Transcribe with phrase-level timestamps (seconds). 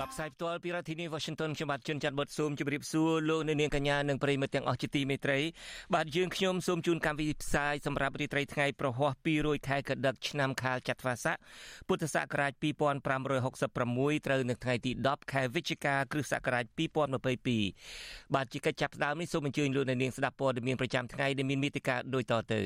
[0.00, 5.38] បាទផ្សាយផ្ទាល់ពីរដ្ឋធានី Washington ខ្ញុំបាទជួនច័ន្ទបុតស៊ូមជម្រាបសួរលោកអ្នកនាងកញ្ញានិងប្រិយមិត្តទាំងអស់ជាទីមេត្រី
[5.94, 11.36] បាទយើងខ្ញុំសូមជូនកម្មវិធីផ្សាយសម្រាប់រាត្រីថ្ងៃប្រហោះ200ខែកដិកឆ្នាំខាលចត្វាស័ក
[11.88, 16.64] ពុទ្ធសករាជ2566ត្រូវនៅថ្ងៃទី10ខែវិច្ឆិកាគ្រិស្តសករាជ
[17.50, 22.62] 2022បាទជាកិច្ចចាប់ផ្ដើមនេះសូមអញ្ជើញលោកអ្នកនាងស្ដាប់ព័ត៌មានប្រចាំថ្ងៃដែលមានមេតិការដូចតទៅ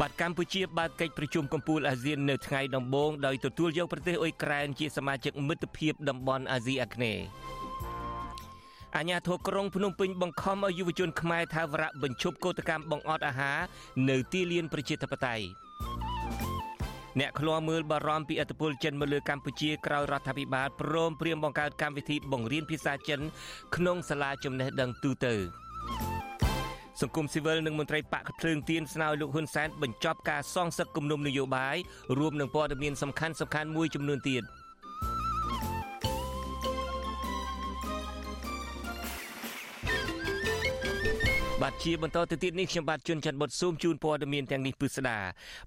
[0.00, 7.24] បាទកម្ពុជាបើកកិច្ចប្រជុំកំពូលអាស៊ាននៅថ្ងៃដំបូងដោយទទួលយកប្រទេសអ៊ុយក្រែនជាសមាជិកមិត្តភាពតំបន់អាស៊ីអាគ្នេយ៍
[8.96, 13.58] អាញាធរក្រុងភ្នំពេញបង្ខំឲ្យយុវជនខ្មែរថាវរៈបញ្ឈប់កោតកម្មបង្អត់អាហារ
[14.08, 15.44] នៅទីលានប្រជាធិបតេយ្យ
[17.20, 23.20] អ្នកឃ្លាំមើលបារម្ភពីឥទ្ធិពលចិនមកលើកម្ពុជាក្រោយរដ្ឋាភិបាលព្រមព្រៀងបង្កើតកម្មវិធីបង្រៀនភាសាចិន
[23.76, 25.34] ក្នុងសាលាចំណេះដឹងទូទៅ
[27.02, 31.76] សង្គមស៊ីវិលនិងមន្ត្រីបកភ្លើងទៀនស្នើលោកហ៊ុនសែនបញ្ចប់ការសងសឹកគំនុំនយោបាយ
[32.18, 34.42] រួមនឹងព័ត៌មានសំខាន់សំខាន់មួយចំនួនទៀត។
[41.62, 45.18] បាទជាបន្តទៅទៀតនេះខ្ញុំបាទជួនច័ន្ទបុតស៊ូមជូនព័ត៌មានទាំងនេះពិស្ដា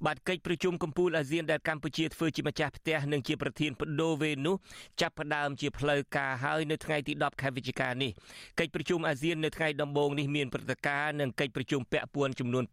[0.05, 4.55] បាទកិច្ចប្រជុំកំពូលអាស៊ានដែលកម្ពុជាធ្វើជាម្ចាស់ផ្ទះនិងជាប្រធានបដូវវេននោះ
[5.01, 8.11] ចាប់ផ្ដើមជាផ្លូវការហើយនៅថ្ងៃទី10ខែវិច្ឆិកានេះ
[8.59, 12.63] កិច្ចប្រជុំអាស៊ាននៅថ្ងៃដំបូងនេះមានព្រឹត្តិការណ៍និងកិច្ចប្រជុំពាក់ព័ន្ធចំនួន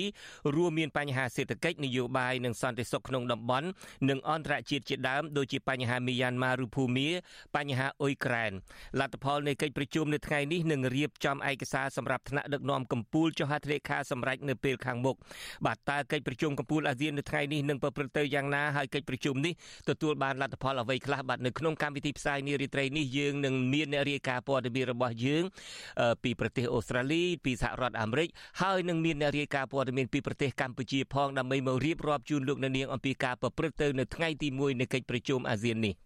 [0.00, 3.68] 7រួមមានបញ្ហាសេដ្ឋកិច្ចនយោបាយនិងសន្តិសុខក្នុងតំបន់
[4.08, 7.08] និងអន្តរជាតិជាដើមដូចជាបញ្ហាមីយ៉ាន់ម៉ាឬភូមា
[7.56, 8.52] បញ្ហាអ៊ុយក្រែន
[9.00, 15.16] លទ្ធផលនៃកិច្ចប្រជុំនៅថ្ងៃនេះនឹងរៀបចំឯកសារសម្រាប់ថ្នាក់ដឹកនាំកម្ពុជាចុះហត្ថលេខាសម្រេចនៅពេលខាងមុខ
[15.66, 19.52] បាទតើកិច្ចប្រជុំកម្ពុជាអាស៊ាននៅថ្ងៃនេះនឹងប្រព្រឹត្តទៅយ៉ាងណាហើយកិច្ចប្រជុំនេះ
[19.88, 25.44] ទទួលបានលទ្ធផលអ្វីខ្លះបាទនៅក្នុងកម្មវិធីផ្សាយនារីត្រីនេះយើងនឹងមានអ្នករាយការណ៍ព័ត៌មានរបស់យើង
[26.22, 28.28] ពីប្រទេសអូស្ត្រាលីពីសហរដ្ឋអាមេរិក
[28.60, 36.05] ហើយនឹងមានអ្នករាយការណ៍ព័ត៌មានពីប្រទេសកម្ពុជាផងដើម្បីមករៀបរាប់ជូនលោកអ្នកនាងអំពីការប្រព្រឹត្តទៅនៅថ្ងៃទី1នៃកិច្ចប្រជុំអាស៊ាននេះ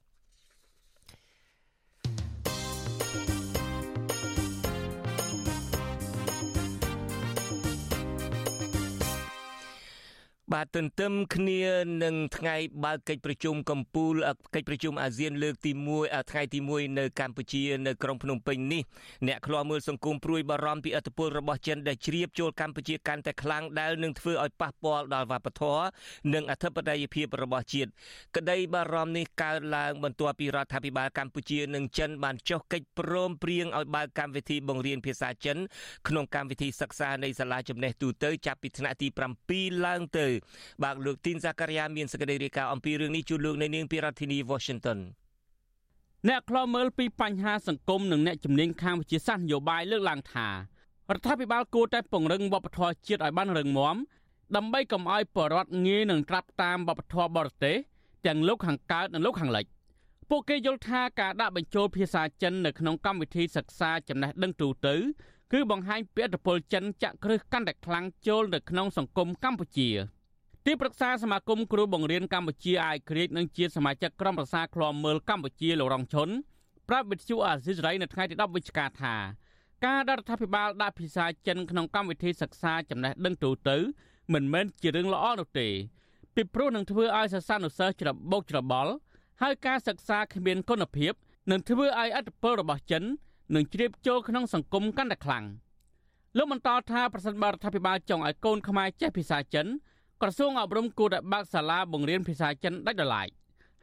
[10.54, 11.62] បាទទន្ទឹមគ្នា
[12.02, 14.14] នឹងថ្ងៃបើកកិច្ចប្រជុំកំពូល
[14.54, 18.82] កិច្ចប្រជុំអាស៊ានលើកទី1ថ្ងៃទី1នៅកម្ពុជានៅក្រុងភ្នំពេញនេះ
[19.26, 25.84] អ្នកខ្លោមើលសង្គមព្រួយបារម្ភពីឥទ្ធិពលរបស់ចិនដែលជ្រាបចូលកម្ពុជាកាន់តែខ្លាំងដែលនឹងធ្វើឲ្យប៉ះពាល់ដល់វប្បធម៌
[26.34, 27.90] និងអធិបតេយ្យភាពរបស់ជាតិ
[28.36, 35.56] ក្តីបារម្ភនេះកើតឡើងបន្ទាប់ពីរដ្ឋាភិបាលកម្ពុជានិងចិនបានចុះកិច្ចព្រមព្រៀងឲ្យបើកកម្មវិធីបង្រៀនភាសាចិន
[36.08, 39.08] ក្នុងកម្មវិធីសិក្សានៃសាលាចំណេះទូទៅចាប់ពីថ្នាក់ទី
[39.46, 40.28] 7ឡើងទៅ
[40.82, 44.98] បាទលោកទីនសាការីយ៉ាមានសេចក្តីរាយការណ៍អំពីរឿងនេះជូនលោកនៅនាងពីរដ្ឋធានី Washington
[46.28, 50.54] អ្នកខ្លោមើលពីបញ្ហាសង្គមនិងអ្នកជំនាញខាងវិទ្យាសាស្ត្រនយោបាយលើកឡើងថារ
[51.16, 53.96] ដ្ឋាភិបាលគួរតែពង្រឹងវប្បធម៌ជាតិឲ្យបានរឹងមាំ
[54.56, 57.76] ដើម្បីកុំឲ្យបរដ្ឋងាយនឹងត្រាប់តាមវប្បធម៌បរទេស
[58.26, 59.66] ទាំងលោកខាងកើតនិងលោកខាងលិច
[60.30, 64.94] ពួកគេយល់ថាការដាក់បញ្ចូលភាសាចិននៅក្នុងកម្មវិធីសិក្សាចំណេះដឹងទូទៅ
[65.52, 69.88] គឺបង្ហាញពីឥទ្ធិពលចិនចាក់គ្រឹះកាន់តែខ្លាំងចូលនៅក្នុងសង្គមកម្ពុជា។
[70.66, 76.28] ទីប្រឹក្សាសមាគមគ្រូបង្រៀនកម្ពុជាអាយក្រិចនិងជាសមាជិកក្រុមប្រឹក្សាឃ្លាំមើលកម្ពុជាលោករងឈុន
[76.88, 79.14] ប្រាប់វិទ្យុអាស៊ីសេរីនៅថ្ងៃទី10វិច្ឆិកាថា
[79.84, 83.76] ការរដ្ឋាភិបាលដាក់ភាសាចិនក្នុងកម្មវិធីសិក្សាចំណេះដឹងទូទៅ
[84.32, 85.68] មិនមែនជារឿងល្អនោះទេ
[86.34, 88.92] ពីព្រោះនឹងធ្វើឲ្យសិស្សានុសិស្សច្របូកច្របល់
[89.42, 91.12] ហើយការសិក្សាគ្មានគុណភាព
[91.50, 93.02] នឹងធ្វើឲ្យអត្តពលរបស់ចិន
[93.54, 95.44] នឹងជ្រាបចូលក្នុងសង្គមកាន់តែខ្លាំង
[96.36, 99.66] លោកបន្តថាប្រសិនបរដ្ឋាភិបាលចង់ឲ្យកូនខ្មែរចេះភាសាចិន
[100.22, 103.28] ក្រសួងអប់រំគួរតែបើកសាលាបង្រៀនភាសាចិនដាច់ដោយឡែក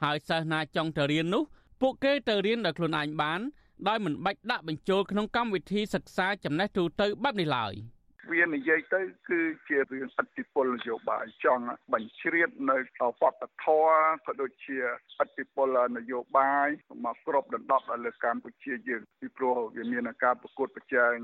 [0.04, 1.44] ហើយសិស្សណាចង់ទៅរៀននោះ
[1.82, 3.40] ពួកគេទៅរៀនដោយខ្លួនឯងបាន
[3.88, 7.74] ដោយមិនបាច់ដាក់បញ្ចូលក្នុងកម្មវិធីសិក្សាចំណេះទូទៅបែបនេះឡើយ។
[8.32, 14.78] វានិយាយទៅគឺជារឿងអធិពលនយោបាយចង់បញ្ជ្រាបនៅវប្បធម៌ក៏ដូចជា
[15.22, 16.70] អធិពលនយោបាយ
[17.06, 21.16] មកគ្របដណ្ដប់ដល់លើកម្ពុជាយើងពីព្រោះវាមានការប្រកួតប្រជែង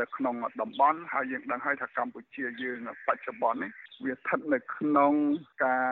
[0.00, 3.70] នៅក្នុងតំបន់ហើយយើងដឹងហើយថាកម្ពុជាយើងបច្ចុប្បន្ននេះ
[4.04, 5.12] វាស្ថិតនៅក្នុង
[5.64, 5.90] ការ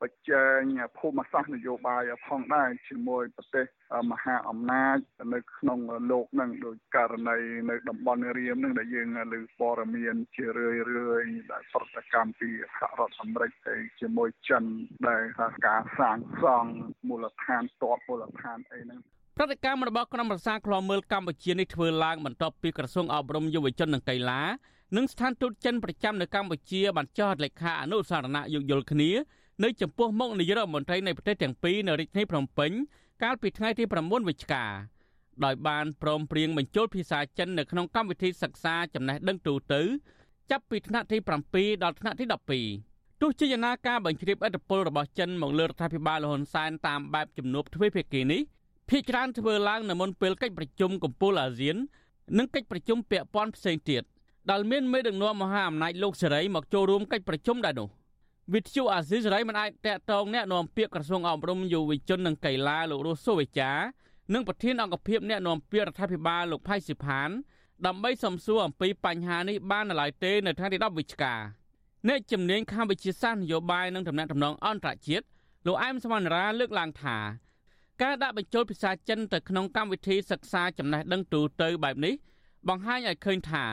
[0.00, 0.62] ប្រជែង
[0.98, 3.66] ភូមិសាស្ត្រនយោបាយផងដែរជាមួយប្រទេស
[4.10, 4.98] មហាអំណាច
[5.34, 5.78] នៅក្នុង
[6.10, 7.38] លោកនឹងដោយករណី
[7.70, 12.48] នៅតំបន់រៀមនឹងដែលយើងលើព័ត៌មានជារឿយរឿយដែលប្រតិកម្មពី
[12.78, 14.64] សហរដ្ឋអាមេរិកទៅជាមួយចិន
[15.08, 15.22] ដែល
[15.66, 16.70] ការសាងសង់
[17.08, 19.00] មូលដ្ឋានតបមូលដ្ឋានអីហ្នឹង
[19.36, 24.42] ប្រតិកម្មរបស់ក្រុមប្រឹក្សាខ្លមើលកម្ពុជានេះធ្វើឡើងបន្ទាប់ពីក្រសួងអប់រំយុវជននិងកីឡា
[24.96, 29.10] និងស្ថានទូតចិនប្រចាំនៅកម្ពុជាបានចុះហត្ថលេខាអនុសារណៈយោគយល់គ្នា
[29.64, 32.70] នៅចំពោះមុខនាយករដ្ឋមន្ត្រីនៃប្រទេសទាំងពីរនៅរាជធានីភ្នំពេញ
[33.22, 34.64] កាលពីថ្ងៃទី9វិច្ឆិកា
[35.44, 39.82] ដោយបានព្រមព្រៀងបញ្ចូលភាសាចិននៅក្នុងកម្មវិធីសិក្សាចំណេះដឹងទូទៅ
[40.50, 41.16] ចាប់ពីថ្នាក់ទី
[41.50, 42.24] 7ដល់ថ្នាក់ទី
[42.72, 48.40] 12ទោះជាយ៉ាងណាការបញ្ជ្រាបឥទ្ធិពលរបស់ចិនមកលើរដ្ឋាភិបាលលហ៊ុនសែនតាមបែបជំនួបទ្វេភាគីនេះ
[48.90, 51.76] ភាគច្រើនធ្វើឡើងនៅមុនពេលកិច្ចប្រជុំកំពូលអាស៊ាន
[52.38, 54.02] និងកិច្ចប្រជុំពាក់ព័ន្ធផ្សេងទៀត
[54.50, 57.88] ដែលមានមេដឹកនាំមហាអំណាចលោកសេរីមកចូលរួមកិច្ចប្រជុំដែរនោះ
[58.54, 63.72] វិទ្យុអាស៊ីសេរីមិនអាចតាក់ទងអ្នកនាំពាក្យក្រសួងអប់រំយុវជននិងកីឡាលោករស់សូវេចា
[64.34, 67.30] និងប្រធានអង្គភិបអ្នកនាំពាក្យរដ្ឋាភិបាលលោកផៃស៊ីផាន
[67.86, 71.34] ដើម្បីសំសួរអំពីបញ្ហានេះបាននៅឡើយទេនៅថ្ងៃទី10វិច្ឆិកា
[72.08, 75.24] អ្នកជំនាញខាងវិទ្យាសាស្ត្រនយោបាយនិងតំណែងតំណងអន្តរជាតិ
[75.66, 77.18] លោកអែមសវណ្ណរាលើកឡើងថា
[78.02, 82.14] ការដាក់បញ្ចូលភាសាចិនទៅក្នុងកម្មវិធីសិក្សាចំណេះដឹងទូទៅបែបនេះ
[82.68, 83.64] បង្ហាញឲ្យឃើញថា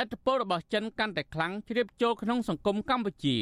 [0.00, 3.38] ឥទ្ធិពលរបស់ចិនកាន់តែខ្លាំងជ្រាបចូលក្នុងសង្គមកម្ពុជា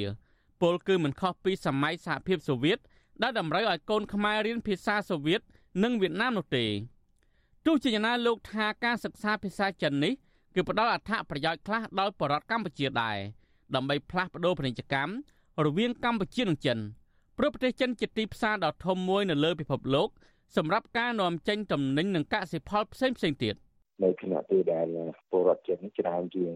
[0.60, 2.78] ពលគឺមិនខុសពីសម័យសហភាពសូវៀត
[3.22, 5.40] ដែលតម្រូវឲ្យកូនខ្មែររៀនភាសាសូវៀត
[5.82, 6.64] និងវៀតណាមនោះទេ
[7.66, 10.12] ទោះជាយ៉ាងណាលោកថាការសិក្សាភាសាចិននេះ
[10.54, 13.18] គឺផ្ដល់អត្ថប្រយោជន៍ខ្លះដល់ប្រជារដ្ឋកម្ពុជាដែរ
[13.74, 15.12] ដើម្បីផ្លាស់ប្ដូរពាណិជ្ជកម្ម
[15.66, 16.78] រវាងកម្ពុជានិងចិន
[17.38, 20.08] ព្រោះប្រទេសចិនជាទីផ្សារដ៏ធំមួយនៅលើពិភពលោក
[20.56, 23.54] សម្រាប់ការនាំចេញទំនិញនិងកសិផលផ្សេងៗទៀត
[24.02, 24.86] នៅខណៈពេលដែល
[25.30, 26.54] ពលរដ្ឋចិនច្រើនជាង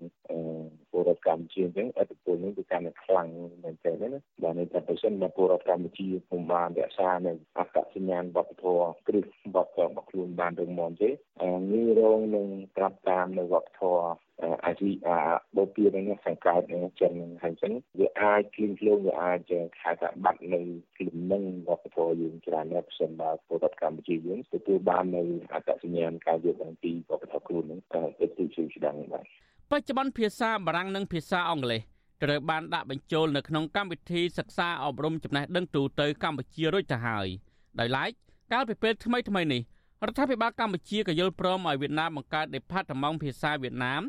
[0.91, 3.29] ពលរដ្ឋកម្ពុជាអញ្ចឹងអត្តពលនេះគឺកាន់តែខ្លាំង
[3.65, 9.25] មែនទែនណាបាទនៅតែប្រសិនបើពលរដ្ឋកម្ពុជាពុំបានរក្សានៅអត្តសញ្ញាណវប្បធម៌គ្រឹះ
[9.55, 11.11] វប្បធម៌របស់ខ្លួនបានរឹងមាំទេ
[11.71, 12.47] ងាយរងនឹង
[12.77, 14.28] ត្រាប់តាមនៅវប្បធម៌
[14.65, 15.19] អាជីអា
[15.57, 17.13] បូព៌ានេះសង្កេតនឹងចិន
[17.43, 20.61] ហើយអញ្ចឹងវាអាចគ្លីងគ្លូងវាអាចខែថាបាត់នៅ
[20.97, 27.81] គលំនឹងវប្បធម៌យើងច្រើនណាស់ប្រសិនបើពលរដ្ឋកម្ពុជាយើងទទួលបាននៅអត្តសញ្ញាណការយល់ដឹងពីវប្បធម៌ខ្លួននឹង
[28.21, 29.25] ទៅទីជឿស្ដាំបាទ
[29.71, 31.83] បច្ចុប្បន្នភាសាបារាំងនិងភាសាអង់គ្លេស
[32.23, 37.29] ត្រូវបានដាក់បញ្ចូលនៅក្នុងកម្មវិធីសិក្សាអប់រំចំណេះដឹងទូទៅកម្ពុជារួចទៅហើយ
[37.81, 38.11] ដោយឡែក
[38.53, 39.63] កាលពីពេលថ្មីថ្មីនេះ
[40.07, 44.03] រដ្ឋាភិបាលកម្ពុជាក៏យល់ព្រមឲ្យវៀតណាមបង្កើត Department ភាសាវៀតណាម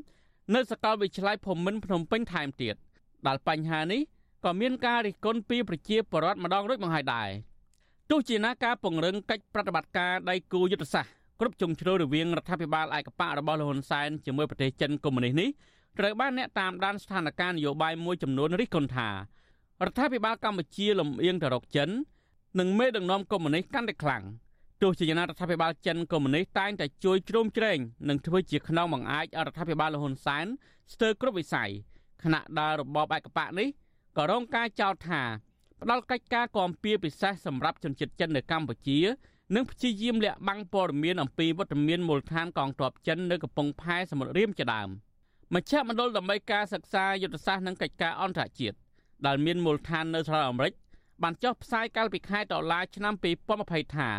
[0.56, 2.76] នៅសាកលវិទ្យាល័យភូមិន្ទភ្នំពេញថែមទៀត
[3.28, 4.02] ដែលបញ្ហានេះ
[4.46, 7.30] ក៏មានការរិះគន់ពីប្រជាពលរដ្ឋម្ដងរួចមកហើយដែរ
[8.10, 15.50] ទោះជាណាការពង្រឹងកិច្ចប្រតិបត្តិការដៃគូយុទ្ធសាស្ត្រគ្រប់ជ្រុងជ្រោយរវាងរដ្ឋាភិបាលឯកបៈរបស់លហ៊ុនសែនជាមួយប្រទេសចិនកុម្មុយនីសនេះ
[16.00, 19.14] ត្រូវបានអ្នកតាមដានស្ថានភាពនយោបាយមួយចំនួនរិះគន់ថារ
[19.90, 21.90] ដ្ឋាភិបាលកម្ពុជាលំអៀងទៅរកចិន
[22.60, 24.24] និងមេដឹកនាំកុម្មុយនីសកាន់តែខ្លាំង
[24.82, 27.78] ទោះជាយ៉ាងណារដ្ឋាភិបាលចិនកុម្មុយនីសតែងតែជួយជ្រោមជ្រែង
[28.10, 30.46] និងធ្វើជាខ្នងបង្អាយរដ្ឋាភិបាលលហ៊ុនសែន
[30.94, 31.70] ស្ទើរគ្រប់វិស័យ
[32.24, 33.68] ខណៈដែលរបបឯកបៈនេះ
[34.18, 35.22] ក៏រងការចោទថា
[35.82, 39.00] ផ្ដាល់កិច្ចការគាំពៀពិសេសសម្រាប់ជនជាតិចិននៅកម្ពុជា
[39.56, 44.90] និងព្យាយាមលាក់បាំងព័ត៌មានអំពីវត្តមានមូលដ្ឋានកងទ័ពចិននៅកំពង់ផែសមុទ្ររៀមជាដើម
[45.54, 48.78] មជ្ឈមណ្ឌលដើម្បីការសិក្សាយុទ្ធសាស្ត្រនិងកិច្ចការអន្តរជាតិ
[49.26, 50.74] ដែលមានមូលដ្ឋាននៅសហរដ្ឋអាមេរិក
[51.24, 53.14] បានចុះផ្សាយកាលពីខែតុលាឆ្នាំ
[53.56, 54.10] 2020ថា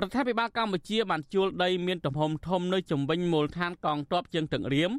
[0.00, 4.90] រដ្ឋាភិបាលកម្ពុជាបានជួលដីមានទំហំធំនៅជំវិញមូលដ្ឋានកងទ័ពជើងទឹករៀម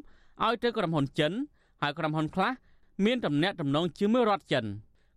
[0.44, 1.32] ឲ្យទៅក្រុមហ៊ុនចិន
[1.82, 2.50] ហើយក្រុមហ៊ុនខ្លះ
[3.04, 4.64] មានទំនាក់ទំនងជាមួយរដ្ឋចិន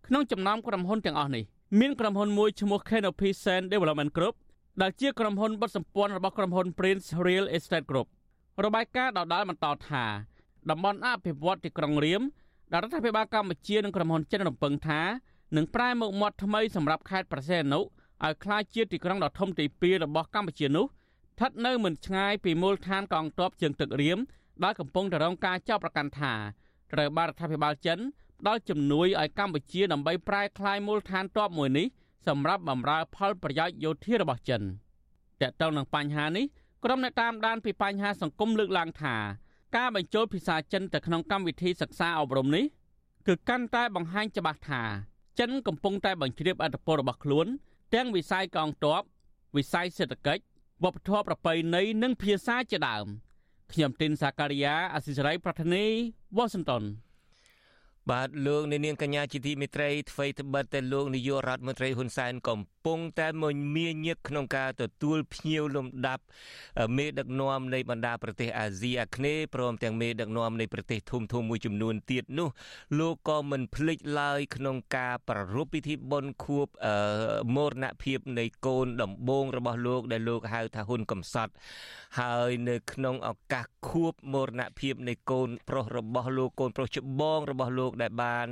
[0.08, 1.44] ក្នុងចំណោមក្រុមហ៊ុនទាំងអស់នេះ
[1.80, 4.36] មានក្រុមហ៊ុនមួយឈ្មោះ Canopy Sen Development Group
[4.82, 8.08] ដែលជាក្រុមហ៊ុនបិទសម្ព័ន្ធរបស់ក្រុមហ៊ុន Prince Real Estate Group
[8.66, 10.06] របាយការណ៍ដដាលបន្តថា
[10.70, 12.22] តំបន់អភិវឌ្ឍទីក្រុងរៀម
[12.72, 15.02] ដែលរដ្ឋាភិបាលកម្ពុជានិងក្រុមហ៊ុនចិនរំពឹងថា
[15.56, 17.80] នឹងប្រែមុខមាត់ថ្មីសម្រាប់ខេត្តប្រសេនុ
[18.26, 24.20] ឲ្យក្លាយជាទីក្រុងដ៏ធំទី2របស់កម្ពុជានោះស្ថិតនៅមិនឆ្ងាយពីមូលដ្ឋានកងទ័ពជើងទឹករៀម
[24.64, 26.34] ដែលកំពុងតែរងការចោទប្រកាន់ថា
[26.94, 28.00] ត្រូវបានរដ្ឋាភិបាលចិន
[28.40, 31.88] ផ្ដល់ជំនួយឲ្យកម្ពុជាដើម្បីប្រែក្លាយមូលដ្ឋានទ័ពមួយនេះ
[32.28, 34.62] សម្រាប់បម្រើផលប្រយោជន៍យោធារបស់ចិន
[35.42, 36.46] តើតើនឹងបញ្ហានេះ
[36.84, 39.16] ក្រុមអ្នកតាមដានពីបញ្ហាសង្គមលើកឡើងថា
[39.78, 42.66] ការបញ្ចូលភាសាចិនទៅក្នុងកម្មវិធីសិក្សាអប់រំនេះ
[43.28, 44.84] គឺកាន់តែបង្ហាញច្បាស់ថា
[45.40, 47.48] ចិនកំពុងតែបញ្ជ្រាបអធិបតេយ្យរបស់ខ្លួន
[47.94, 49.02] ទាំងវិស័យកងទ័ព
[49.56, 50.44] វិស័យសេដ្ឋកិច្ច
[50.84, 53.06] វប្បធម៌ប្រពៃណីនិងភាសាជាដើម
[53.72, 55.86] ខ្ញុំទីនសាការីយ៉ាអសិសរីប្រធានី
[56.38, 56.84] វ៉ាស៊ីនតោន
[58.12, 63.46] បាទលោកនាងកញ្ញាជាទីមេត្រីអ្វីត្បិតតែលោកនាយករដ្ឋមន្ត្រីហ៊ុនសែនកំពុងតែម
[63.76, 66.24] មាញឹកក្នុងការទទួលភ្ញៀវលំដាប់
[66.98, 72.50] មេដឹកនាំនៃបណ្ដាប្រទេសអាស៊ីអាគ្នេយ៍ព្រមទាំងមេដឹកនាំនៃប្រទេសធំធំមួយចំនួនទៀតនោះ
[73.00, 76.68] លោកក៏មិនភ្លេចឡើយក្នុងការប្រារព្ធពិធីបុណ្យខួប
[77.56, 81.52] មរណភាពនៃកូនដំបងរបស់លោកដែលលោកហៅថាហ៊ុនកំសត់
[82.20, 88.48] ហើយនៅក្នុងឱកាសខួបមរណភាពនៃកូនប្រុសរបស់លោកកូនប្រុសច្បងរបស់លោកដែលបាន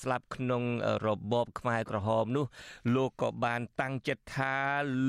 [0.00, 0.62] ស្លាប់ក្នុង
[1.06, 2.46] របបខ្មែរក្រហមនោះ
[2.94, 4.56] លោកក៏បានតាំងចិត្តថា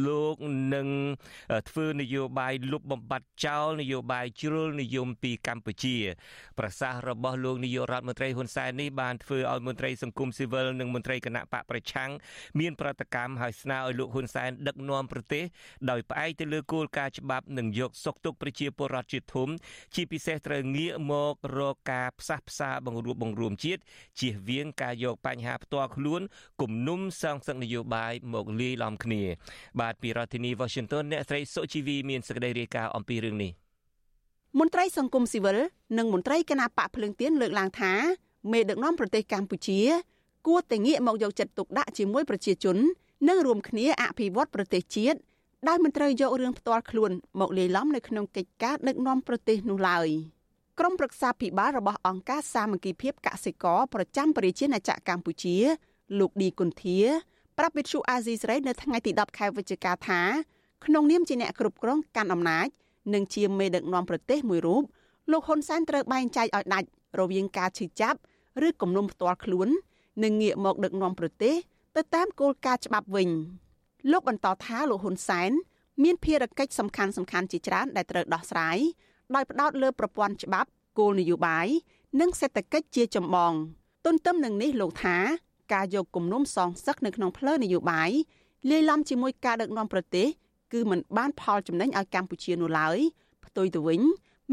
[0.08, 0.36] លោក
[0.76, 0.88] នឹង
[1.70, 5.98] ធ្វើនយោបាយលុបបំបាត់ចោលនយោបាយជ្រុលនិយមពីកម្ពុជា
[6.60, 12.12] ប្រសាសន៍របស់លោកនាយករដ្ឋមន្ត្រីហ៊ុនសែននេះបានធ្វើឲ្យមន្ត្រីសង្គមស៊ីវិលនិងមន្ត្រីគណៈបកប្រឆាំង
[12.60, 15.44] មានប្រតិកម្មហើយស្នើឲ្យលោកហ៊ុនសែនដឹកនាំប្រទេស
[15.90, 19.50] ដោយផ្អែកទៅលើគោលការណ៍ច្បាប់និងយកសុខទុក្ខប្រជាពលរដ្ឋជាធំ
[19.96, 23.69] ជាពិសេសត្រូវងាកមករកការផ្សះផ្សាបង្រួបបង្រួមជាតិ
[24.20, 26.22] ជៀសវាងការយកបញ្ហាផ្ទាល់ខ្លួន
[26.62, 29.22] គំនុំសងសឹកនយោបាយមកលាយឡំគ្នា
[29.80, 33.52] បាទពីរដ្ឋធានី Washington អ្នកស្រីសុជីវីមានសេចក្តីរាយការណ៍អំពីរឿងនេះ
[34.60, 35.58] មន្ត្រីសង្គមស៊ីវិល
[35.98, 37.94] និងមន្ត្រីគណៈបកភ្លើងទៀនលើកឡើងថា
[38.52, 39.80] មេដឹកនាំប្រទេសកម្ពុជា
[40.48, 42.78] គួរតែងាកមកយកចិត្តទុកដាក់ជាមួយប្រជាជន
[43.28, 45.20] និងរួមគ្នាអភិវឌ្ឍប្រទេសជាតិ
[45.68, 50.08] ដោយមិនត្រូវយករឿងផ្ទាល់ខ្លួនមកលាយឡំនៅក្នុងកិច្ចការដឹកនាំប្រទេសនោះឡើយ
[50.80, 55.58] ក្រុមប្រឹក្សាភិបាលរបស់អង្គការសាមគ្គីភាពកសិករប្រចាំប្រជាណាចក្រកម្ពុជា
[56.20, 57.00] លោកឌីគុន្ធា
[57.58, 60.22] ប្រាប់វិទ្យុអាស៊ីសេរីនៅថ្ងៃទី10ខែវិច្ឆិកាថា
[60.86, 62.68] ក្នុងនាមជាអ្នកគ្រប់គ្រងកាន់អំណាច
[63.14, 64.84] និងជាមេដឹកនាំប្រទេសមួយរូប
[65.32, 66.88] លោកហ៊ុនសែនត្រូវបែងចែកឲ្យដាច់
[67.20, 68.20] រវាងការឈឺចាប់
[68.68, 69.68] ឬគំនុំផ្ទាល់ខ្លួន
[70.24, 71.56] និងងាកមកដឹកនាំប្រទេស
[71.96, 73.30] ទៅតាមគោលការណ៍ច្បាប់វិញ។
[74.12, 75.52] លោកបន្តថាលោកហ៊ុនសែន
[76.04, 78.78] មានភារកិច្ចសំខាន់សំខាន់ជាច្រើនដែលត្រូវដោះស្រាយ
[79.36, 80.70] ដោយផ្ដោតលើប្រព័ន្ធច្បាប់
[81.00, 81.68] គោលនយោបាយ
[82.20, 83.54] និងសេដ្ឋកិច្ចជាចម្បង
[84.06, 85.18] ទន្ទឹមនឹងនេះលោកថា
[85.74, 88.10] ការយកគំនុំសងសឹកនៅក្នុងផ្លូវនយោបាយ
[88.70, 90.28] លាយឡំជាមួយការដឹកនាំប្រទេស
[90.74, 92.98] គឺមិនបានផលចំណេញឲ្យកម្ពុជានោះឡើយ
[93.46, 94.02] ផ្ទុយទៅវិញ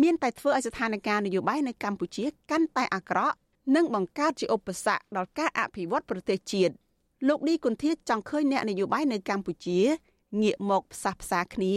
[0.03, 3.37] មានតែធ្វើឲ្យស្ថានភាពនយោបាយនៅកម្ពុជាកាន់តែអាក្រក់
[3.75, 6.75] និងបង្កើតជាឧបសគ្គដល់ការអភិវឌ្ឍប្រទេសជាតិ
[7.29, 9.79] លោកឌីគុន្ធាចង់ឃើញអ្នកនយោបាយនៅកម្ពុជា
[10.43, 11.75] ងាកមកផ្សះផ្សាគ្នា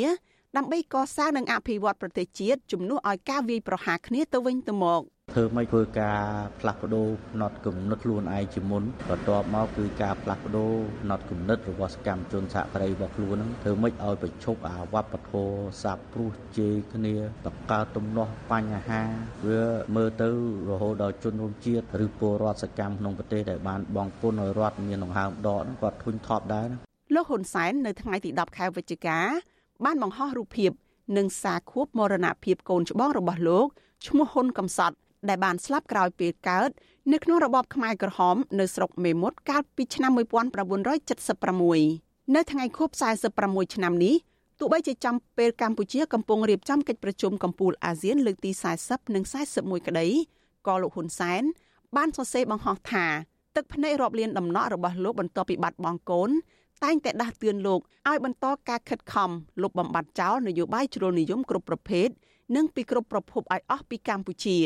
[0.58, 5.02] ដើម្បីកសាងនិងអភិវឌ្ឍប្រទេសជាតិជំនួសឲ្យការវាយប្រហារគ្នាទៅវិញទៅមក។
[5.34, 6.22] ធ្វើម៉េចធ្វើការ
[6.60, 17.16] ផ្លាស់ប្ដូរផ្នត់គំនិតខ្លួនឯងជាមុនបន្ទាប់មកគឺការផ្លាស់ប្ដូរផ្នត់គំនិតរបស់សកម្មជនសហគ្រាសរបស់ខ្លួនហ្នឹងធ្វើម៉េចឲ្យប្រឈប់អាវប្បធម៌សាបព្រោះជេរគ្នា
[17.46, 19.02] តកើតទំនាស់បញ្ហា
[19.48, 19.64] វា
[19.96, 20.30] មើលទៅ
[20.70, 26.78] រហូតដល់ជនរួមជាតិឬពលរដ្ឋសកម្មក្នុងប្រទេសដែលបានបងពុនឲ្យរដ្ឋមានដង្ហើមដកហ្នឹងគាត់ធុញថប់ដែរណា
[27.16, 29.20] លោកហ៊ុនសែននៅថ្ងៃទី10ខែវិច្ឆិកា
[29.86, 30.72] បានបង្ហោះរូបភាព
[31.18, 33.68] និងសារខួបមរណភាពកូនច្បងរបស់លោក
[34.08, 34.96] ឈ្មោះហ៊ុនកំសត់
[35.30, 36.70] ដែលបានស្លាប់ក្រោយពេលកើត
[37.12, 42.90] នៅក្នុងរបបខ្មែរក្រហមនៅស្រុកមេមត់កាលពីឆ្នាំ1976នៅថ្ងៃខួប
[43.34, 44.16] 46ឆ្នាំនេះ
[44.60, 48.52] ទោះបីជាចំពេលកម្ពុជាកំពុងរៀបចំកិច្ចប្រជុំកំពូលអាស៊ានលើកទី
[48.84, 49.24] 40និង
[49.56, 50.08] 41ក្តី
[50.68, 51.44] ក៏លោកហ៊ុនសែន
[51.96, 53.06] បានសរសេរបង្ហោះថា
[53.56, 56.30] ទឹកភ្នែករាប់លានដំណក់របស់លោកបន្ទាប់ពីបាត់បង់កូន
[56.84, 59.30] តែងតែដាស់តឿនលោកឲ្យបន្តការខិតខំ
[59.62, 62.08] លុបបំបាត់ចោលនយោបាយជ្រុលនិយមគ្រប់ប្រភេទ
[62.56, 64.58] និងពីគ្រប់ប្រភពឲ្យអស់ពីកម្ពុជា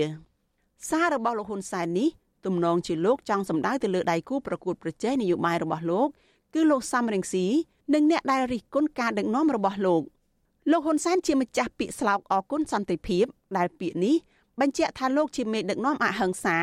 [0.90, 2.10] សាររបស់លោកហ៊ុនសែននេះ
[2.46, 6.08] ទំនងជាលោកចង់សម្ដៅទៅលើដៃគូប្រកួតប្រជែងនយោបាយរបស់លោក
[6.54, 7.46] គឺលោកសំរងស៊ី
[7.94, 10.02] និងអ្នកដែលរិះគន់ការដឹកនាំរបស់លោក
[10.72, 13.26] លោកហ៊ុនសែនជាម្ចាស់ពាក្យស្លោកអគុណសន្តិភាព
[13.58, 14.16] ដែលពាក្យនេះ
[14.60, 16.58] បញ្ជាក់ថាលោកជាមេដឹកនាំអហិង្សា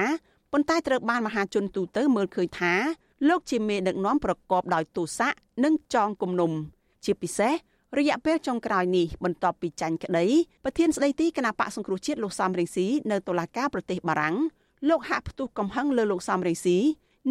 [0.52, 2.74] ប៉ុន្តែត្រូវបានមហាជនទូទៅមើលឃើញថា
[3.28, 5.30] លោកជាមេដឹកនាំប្រកបដោយទោសៈ
[5.64, 6.52] និងចងគំនុំ
[7.04, 7.54] ជាពិសេស
[7.98, 10.26] រយៈពេលចុងក្រោយនេះបន្ទាប់ពីចាញ់ក្តី
[10.64, 14.36] ប្រធានស្ដីទីគណៈបកសង្គ្រោះជាតិលោកសំរងស៊ីនៅតុលាការប្រទេសបារាំង
[14.88, 16.78] លោកហាក់ផ្ទុះកំហឹងលើលោកសំរងស៊ី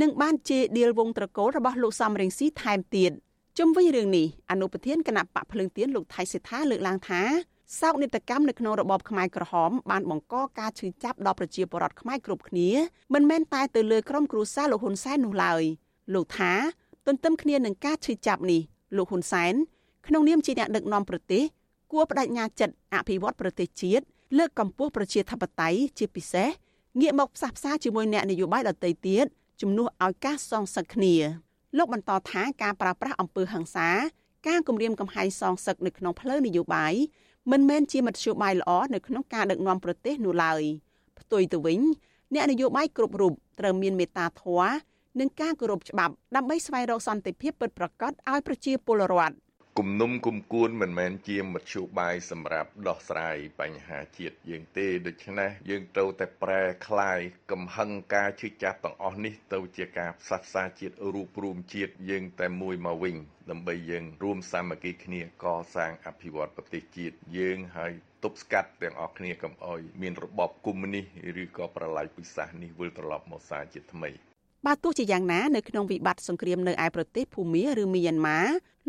[0.02, 3.12] និងបានជេរដៀលវងត្រកូលរបស់លោកសំរងស៊ីថែមទៀត
[3.58, 7.22] ជុំវិញរឿងនេះអនុប្រធានគណៈបកភ្លើងទៀនលោកថៃសេដ្ឋាលើកឡើងថា
[7.78, 12.70] សោកនាដកម្មនៅក្នុងរបបខ្មែរក្រហមបានបង្កការឈឺចាប់ដល់ប្រជាពលរដ្ឋខ្មែរគ្រប់គ្នា
[13.14, 15.64] មិនមែនតែទៅលើក្រុមគ្រួសារលោកហ៊ុនសែននោះឡើយ
[16.14, 16.54] លោកថា
[17.08, 18.62] ទន្ទឹមគ្នានឹងការឈឺចាប់នេះ
[18.98, 19.54] លោកហ៊ុនសែន
[20.08, 21.44] ក្នុងនាមជាអ្នកដឹកនាំប្រទេស
[21.92, 24.04] គួរបដិញ្ញាចិត្តអភិវឌ្ឍប្រទេសជាតិ
[24.38, 26.50] លើកកម្ពស់ប្រជាធិបតេយ្យជាពិសេស
[27.02, 29.26] ងាកមកផ្សះផ្សាជាមួយអ្នកនយោបាយដទៃទៀត
[29.62, 31.16] ជំនួសឲ្យការសងសឹកគ្នា
[31.78, 33.90] លោកបន្តថាការប្រើប្រាស់អំពើហិង្សា
[34.48, 36.94] ការគំរាមកំហែងសងសឹកនៅក្នុងផ្លូវនយោបាយ
[37.52, 40.62] មិនមែនជាមធ្យោបាយល្អនៅក្នុងការដឹកនាំប្រទេសនោះឡើយ
[41.20, 41.80] ផ្ទុយទៅវិញ
[42.34, 44.72] អ្នកនយោបាយគ្រប់រូបត្រូវមានមេត្តាធម៌
[45.20, 49.36] និងការគោរពច្បាប់ដើម្បីស្វែងរកសន្តិភាពពិតប្រាកដឲ្យប្រជាពលរដ្ឋ
[49.82, 57.20] គំនុំគុំគួនមិនមែនជាមធ្យោបាយសម្រាប់ដោះស្រាយបញ្ហាជាតិយើងទេដូច្នេះយើងត្រូវតែប្រែក្លាយ
[57.52, 63.16] កំហឹងការឈឺចាប់ទាំងអស់នេះទៅជាការផ្សះផ្សាជាតិរូបរួមជាតិយើងតែមួយមកវិញ
[63.52, 65.46] ដើម្បីយើងរួមសាមគ្គីគ្នាក
[65.76, 67.94] សាងអភិវឌ្ឍប្រទេសជាតិយើងហើយ
[68.24, 71.06] ទប់ស្កាត់ទាំងអស់គ្នាកុំអោយមានរបបគុំនេះ
[71.44, 74.12] ឬក៏ប្រឡាយពិសាសនេះវិលត្រឡប់មកសារជាថ្មី។
[74.66, 78.40] បាទទោះជាយ៉ាងណានៅក្នុងវិបត្តិសង្គ្រាមនៅឯប្រទេសភូមាឬមីយ៉ាន់ម៉ា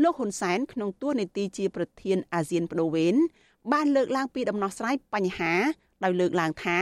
[0.03, 3.15] លោកហ៊ុនសែនក្នុងតួនាទីជាប្រធានអាស៊ានបដូវេន
[3.73, 5.53] បានលើកឡើងពីដំណោះស្រាយបញ្ហា
[6.05, 6.79] ដោយលើកឡើងថា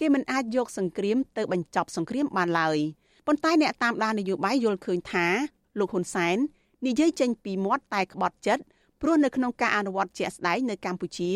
[0.00, 2.78] គេមិនអាចយកសង្គ្រាមទៅបញ្ចប់សង្គ្រាមបានឡើយ
[3.26, 5.26] ប៉ុន្តែអ្នកតាមដាននយោបាយយល់ឃើញថា
[5.78, 6.36] លោកហ៊ុនសែន
[6.86, 8.62] និយាយចេញពីមាត់តែក្បត់ចិត្ត
[9.00, 11.30] ព្រោះនៅក្នុងការអនុវត្តជាក់ស្ដែងនៅកម្ពុជា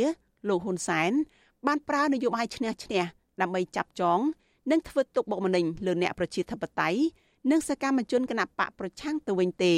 [0.48, 1.10] លោកហ៊ុនសែន
[1.66, 3.02] បានប្រើនយោបាយឈ្នះឈ្នះ
[3.40, 4.20] ដើម្បីចាប់ចង
[4.70, 7.00] និងធ្វើទុកបុកម្នេញលើអ្នកប្រជាធិបតេយ្យ
[7.50, 9.74] និងសកម្មជនគណបកប្រឆាំងទៅវិញទេ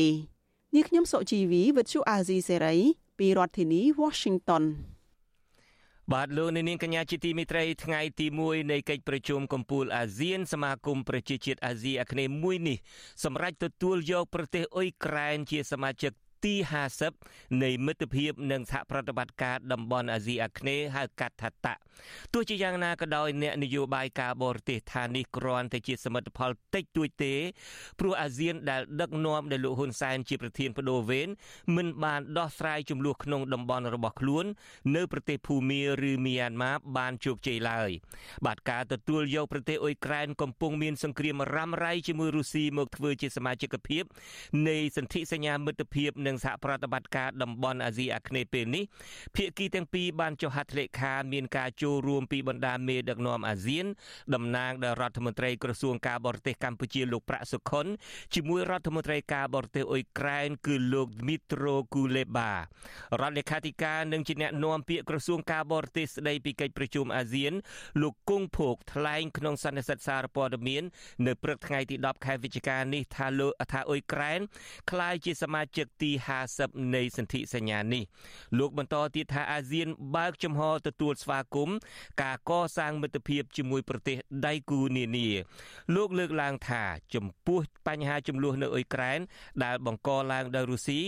[0.75, 2.77] នាងខ្ញុំសុជីវីវិទ្យុអាស៊ីសេរី
[3.19, 4.65] ពីរដ្ឋធានី Washington
[6.13, 12.79] បាទលោកនាងកញ្ញាជាទីមេត្រីថ្ងៃទី1នៃកិច្ចប្រជុំកំពូលអាស៊ានសមាគមប្រជាជាតិអាស៊ីអាគ្នេយ៍មួយនេះ
[13.25, 16.13] សម្រាប់ទទួលយកប្រទេសអ៊ុយក្រែនជាសមាជិក
[16.45, 16.55] ទី
[17.09, 21.75] 50នៃមិត្តភាពនិងសហប្រតិបត្តិការតំបន់អាស៊ីអាគ្នេយ៍ហៅកាត់ថាតា
[22.33, 27.35] ទោះជាយ៉ាងណាក៏ដោយអ្នកនយោបាយការបរទេសថានេះគ្រាន់តែជាសមិទ្ធផលតិចតួចទេ
[28.01, 31.29] ព្រោះអាស៊ានដែលដឹកនាំដោយលោកហ៊ុនសែនជាប្រធានបដូវវេន
[31.77, 34.45] មិនបានដោះស្រាយចំនួនក្នុងតំបន់របស់ខ្លួន
[34.97, 37.91] នៅប្រទេសភូមាឬមីយ៉ាន់ម៉ាបានជោគជ័យឡើយ
[38.47, 44.05] បាទការទទួលយកប្រទេសអ៊ុយក្រែនកំពុងមានសង្គ្រាមរ៉ាំរ៉ៃជាមួយរុស្ស៊ីមកធ្វើជាសមាជិកភាព
[44.69, 48.85] នៃសន្ធិសញ្ញាមិត្តភាពនិងសហប្រតិបត្តិការតំបន់អាស៊ីអាគ្នេយ៍ពេលនេះ
[49.37, 53.87] ភាគីទាំងពីរបានចុះហត្ថលេខាមានការចូលរួមពីបណ្ដាមេដឹកនាំអាស៊ាន
[54.35, 57.87] តំណាងដល់រដ្ឋមន្ត្រីក្រសួងការបរទេសកម្ពុជាលោកប្រាក់សុខុន
[58.35, 62.59] ជាមួយរដ្ឋមន្ត្រីការបរទេសអ៊ុយក្រែនគឺលោកឌមីត្រូគូលេបារ
[63.23, 67.53] ដ្ឋលេខាធិការនិងជាអ្នកនាំពាក្យក្រសួងការបរទេសស្ដីពីកិច្ចប្រជុំអាស៊ាន
[68.03, 70.83] លោកគង់ភោគថ្លែងក្នុងសន្និសីទសារព័ត៌មាន
[71.27, 74.41] នៅព្រឹកថ្ងៃទី10ខែវិច្ឆិកានេះថាលោកថាអ៊ុយក្រែន
[74.91, 76.11] ក្លាយជាសមាជិកទី
[76.57, 78.05] 50នៃសន្ធិសញ្ញានេះ
[78.59, 81.77] លោកបន្តទៀតថាអាស៊ានបើកចំហទទួលស្វាគមន៍
[82.23, 85.29] ការកសាងមិត្តភាពជាមួយប្រទេសដៃគូនានា
[85.95, 86.83] លោកលើកឡើងថា
[87.15, 89.21] ចំពោះបញ្ហាចំនួននៅអ៊ុយក្រែន
[89.65, 91.01] ដែលបង្កឡើងដោយរុស្ស៊ី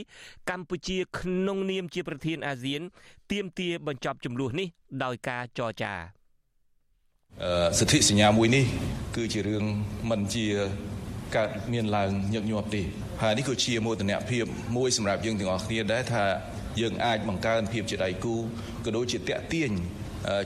[0.51, 2.81] កម្ពុជាក្នុងនាមជាប្រធានអាស៊ាន
[3.33, 4.69] ទាមទារបញ្ចប់ចំនួននេះ
[5.05, 5.95] ដោយការចរចា
[7.79, 8.65] សន្ធិសញ្ញាមួយនេះ
[9.17, 9.65] គឺជារឿង
[10.11, 10.47] មិនជា
[11.37, 12.83] កើតមានឡើងញឹកញាប់ទេ
[13.25, 14.45] ហើយនេះក៏ជាមោទនភាព
[14.77, 16.25] មួយសម្រាប់យើងទាំងអស់គ្នាដែរថា
[16.81, 18.35] យើងអាចបង្កើនភាពជាដៃគូ
[18.85, 19.71] ក៏ដូចជាតាក់ទាញ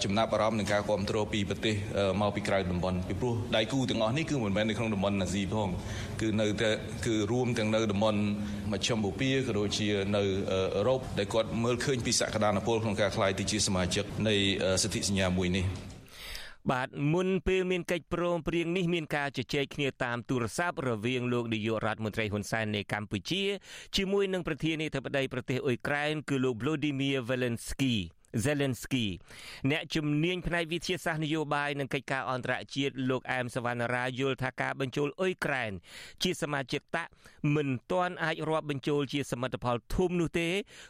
[0.05, 1.75] ចំណាប់អារម្មណ៍នឹងការគ្រប់គ្រងពីប្រទេស
[2.21, 5.69] មកពីក្រៅតំបន់ពីព្រោះដៃគូទាំងអស់នេះគឺមិនមែននៅក្នុងតំបន់អាស៊ីផង
[6.21, 6.71] គឺនៅតែ
[7.07, 8.21] គឺរួមទាំងនៅតំបន់
[8.73, 14.35] មជ្ឈមបូព៌ាក៏ដូចជានៅអឺរ៉ុបដែលគាត់មើលឃើញពីសក្តានុពលក្នុងការក្លាយទៅជាសមាជិកនៃ
[14.83, 15.96] សន្ធិសញ្ញាមួយនេះ
[16.73, 23.43] បាទមុនពេលមានកិច្ចព្រមព្រៀងនេះមានការជជែកគ្នាតាមទូរស័ព្ទរវាងលោកនាយករដ្ឋមន្ត្រីហ៊ុនសែននៃកម្ពុជា
[23.97, 27.95] ជាមួយនឹងប្រធានាធិបតីប្រទេសអ៊ុយក្រែនគឺលោក Vladimir Zelensky
[28.45, 29.07] Zelensky
[29.71, 35.73] អ្នកជំនាញផ្នែកវិទ្យាសាស្ត្រនយោបាយនិងកិច្ចការអន្តរជាតិលោកអែមសវណ្ណរាយល់ថាការបញ្ចូលអ៊ុយក្រែន
[36.23, 37.11] ជាសមាជិកតាក់
[37.55, 40.49] មិនទាន់អាចរាប់បញ្ចូលជាសមិទ្ធផលធំនោះទេ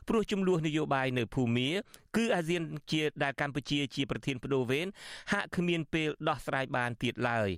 [0.08, 1.68] ព្រោះចំនួននយោបាយនៅភូមា
[2.16, 4.86] គឺអាស៊ានជាដែលកម្ពុជាជាប្រធានបដូវវេន
[5.32, 7.48] ហាក់គ្មានពេលដោះស្រាយបានទៀតឡើយ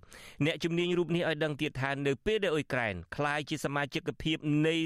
[0.46, 4.76] អ្នកជំនាញរូបនេះឲ្យដឹងទៀតថានៅពេលដែលអ៊ុយក្រែនក្លាយជាសមាជិកភាពនៃ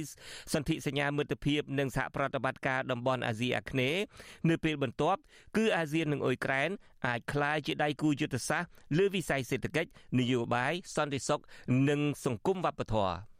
[0.52, 4.02] សន្ធិសញ្ញាមិត្តភាពនិងសហប្រតិបត្តិការតំបន់អាស៊ីអាគ្នេយ៍
[4.50, 5.20] នៅពេលបន្ទាប់
[5.56, 6.70] គឺអាស៊ាននិងអ៊ុយក្រែន
[7.06, 11.40] អាចក្លាយជាដៃគូយុទ្ធសាស្ត្រលើវិស័យសេដ្ឋកិច្ចនយោបាយសន្តិសុខ
[11.88, 13.31] និងសង្គមវប្បធម៌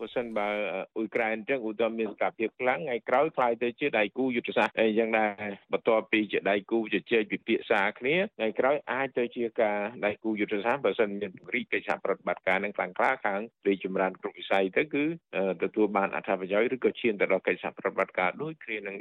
[0.00, 0.48] បើសិនបើ
[0.96, 15.04] អ៊ុយក្រែនអញ្ចឹងឧទាហរណ៍មានសកម្មភាពខ្លាំងថ្ងៃក្រោយខ្លាយទៅជាដៃគូយុទ្ធសាស្ត្រអីយ៉ាងដែរបន្ទាប់ពីជាដៃគូជជែកពិភាក្សាគ្នាថ្ងៃក្រោយអាចទៅជាការដៃគូយុទ្ធសាស្ត្របើសិនមានពង្រីកកិច្ចសហប្រតិបត្តិការនឹងខ្លាំងក្លាខាងរីចម្រើនគ្រប់វិស័យទៅគឺ
[15.62, 18.96] ទទួលបានអត្ថប្រយោជន៍ឬក៏ឈានទៅដល់កិច្ចសហប្រតិបត្តិការដូចគ្នានឹង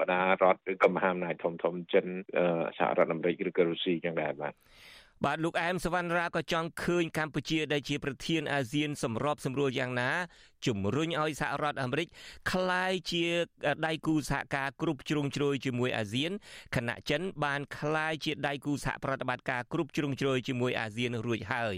[0.00, 2.06] បណ្ដារដ្ឋឬក៏មហាអំណាចធំធំចិន
[2.78, 4.54] សហរដ្ឋអាមេរិកឬក៏រុស្ស៊ីយ៉ាងដែរបាទ
[5.24, 10.10] បាទលោកអែមសវណ្ណរាក៏ចង់ឃើញកម្ពុជាដែលជាប្រធានអាស៊ានសម្របសម្រួលយ៉ាងណា
[10.67, 12.07] ជំរុញឲ្យសហរដ្ឋអាមេរិក
[12.51, 13.25] คล้ายជា
[13.85, 16.31] ដៃគូសហការគ្រប់ជ្រុងជ្រោយជាមួយអាស៊ាន
[16.75, 21.75] ខណៈចិនបានคล้ายជាដៃគូសហប្រតិបត្តិការគ្រប់ជ្រុងជ្រោយជាមួយអាស៊ានរួចហើយ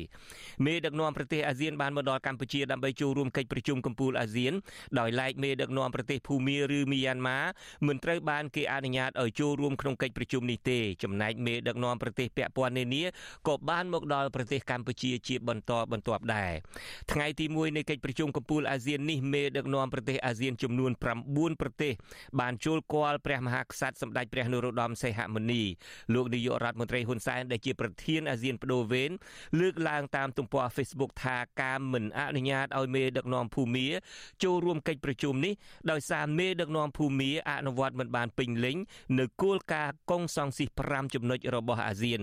[0.66, 4.54] មេដឹកនាំប្រទេសអាស៊ានបានមកដល់កម្ពុជាដើម្បីចូលរួមកិច្ចប្រជុំកំពូលអាស៊ាន
[5.00, 7.40] ដោយឡែកមេដឹកនាំប្រទេសភូមាឬមីយ៉ាន់ម៉ា
[7.88, 13.04] មិនត្រូវបានគេអនុញ្ញាតឲ្យចូលរួមក្នុងកិច្ចប្រជុំនេះទេចំណែកមេដឹកនាំប្រទេសពាក់ព័ន្ធនានា
[13.48, 16.54] ក៏បានមកដល់ប្រទេសកម្ពុជាជាបន្តបន្ទាប់ដែរ
[17.12, 20.91] ថ្ងៃទី1នៃកិច្ចប្រជុំកំពូល អាស៊ាននេះមេដឹកនាំប្រទេសអាស៊ានចំនួន
[21.27, 21.93] 9ប្រទេស
[22.41, 25.63] បានចូលគាល់ព្រះមហាក្សត្រសម្ដេចព្រះនរោត្តមសីហមុនី
[26.15, 29.11] លោកនាយករដ្ឋមន្ត្រីហ៊ុនសែនដែលជាប្រធានអាស៊ានបដូវវេន
[29.61, 33.87] លើកឡើងតាមទំព័រ Facebook ថាការមិនអនុញ្ញាតឲ្យមេដឹកនាំភូមា
[34.45, 35.55] ចូលរួមកិច្ចប្រជុំនេះ
[35.91, 38.77] ដោយសារមេដឹកនាំភូមាអនុវត្តមិនបានពេញលេញ
[39.19, 42.21] នៅគោលការណ៍កុងសង្ស៊ីស5ចំណុចរបស់អាស៊ាន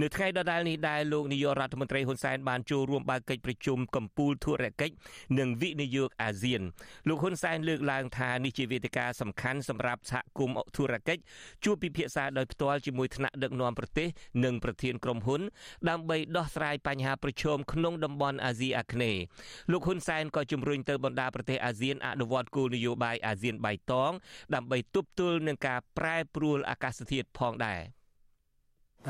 [0.00, 4.94] នៅថ្ងៃដដែលនេះដែរលោកនាយករដ្ឋមន្ត្រីហ៊ុនសែនបានចូលរួមបើកកិច្ចប្រជុំកម្ពុជាធុរកិច្ច
[5.38, 6.62] និងវិនិយោគអាស៊ាន
[7.08, 11.22] លោកហ៊ុនសែនលើកឡើងថានេះជាវេទិកាសំខាន់សម្រាប់សហគមន៍ធុរកិច្ច
[11.64, 14.08] ជួបពិភាក្សាដោយផ្ទាល់ជាមួយថ្នាក់ដឹកនាំប្រទេស
[14.44, 15.40] និងប្រធានក្រុមហ៊ុន
[15.90, 19.20] ដើម្បីដោះស្រាយបញ្ហាប្រឈមក្នុងតំបន់អាស៊ីអាគ្នេយ៍
[19.72, 24.12] លោកហ៊ុនសែនក៏ជំរុញទៅបណ្ដាប្រទេសអាស៊ានអនុវត្តគោលនយោបាយអាស៊ានបៃតង
[24.54, 27.95] ដើម្បីទប់ទល់នឹងការប្រែប្រួលអាកាសធាតុផងដែរ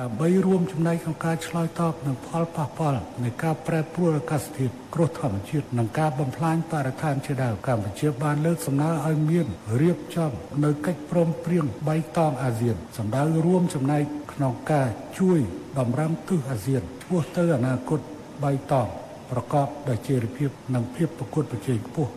[0.01, 9.47] ដើម្បីរួមចំណែកក្នុងការឆ្លើយតបនឹងផលប៉ះពាល់នៃការប្រែប្រួលអាកាសធាតុគ្រោះធម្មជាតិនិងការបំផ្លាញបរិស្ថានជាដើមកម្ពុជាបានលើកសំណើឲ្យមាន
[9.81, 10.33] រៀបចំ
[10.65, 15.39] នៅកិច្ចព្រមព្រៀងបៃតងអាស៊ានសម្ដៅរួមចំណែកក្នុងការជួយ
[15.77, 18.01] បំរុងទិសអាស៊ានឆ្ពោះទៅអនាគត
[18.45, 18.89] បៃតង
[19.31, 22.13] ប្រកបដោយចីរភាពនិងភាពប្រកួតប្រជែងខ្ពស់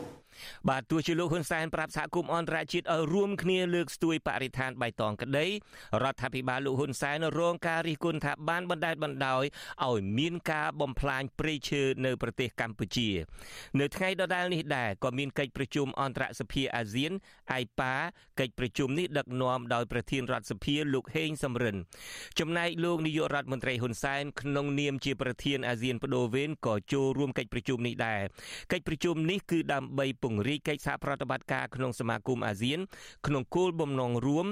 [0.69, 5.45] បាទទោះជាលោកហ៊ុនសែនប្រាប់សហគមន៍អន្តរជាតិឲ្យរួមគ្នាលើកស្ទួយបរិស្ថានបៃតងក្តី
[6.03, 9.43] រដ្ឋាភិបាលលោកហ៊ុនសែនរងការរិះគន់ថាបានបណ្តែតបណ្តោយ
[9.87, 13.09] ឲ្យមានការបំផ្លាញព្រៃឈើនៅប្រទេសកម្ពុជា
[13.79, 17.11] នៅថ្ងៃដដែលនេះដែរក៏មានកិច្ចប្រជុំអន្តរសភាអាស៊ាន
[17.53, 17.93] អៃប៉ា
[18.39, 21.75] កិច្ចប្រជុំនេះដឹកនាំដោយប្រធានរដ្ឋសភាលោកហេងសំរិន
[22.39, 28.21] ចំណែកលោកនាយករដ្ឋមន្ត្រីហ៊ុនសែនក្នុងនាមជាប្រធានអាស៊ានបដូវវេនក៏ចូលរួមកិច្ចប្រជុំនេះដែរ
[28.71, 32.79] កិច្ចប្រជុំនេះគឺដើម្បីពង្រីកកិច្ចសហប្រតិបត្តិការក្នុងសមាគមអាស៊ាន
[33.27, 34.47] ក្នុងគោលបំណងរួម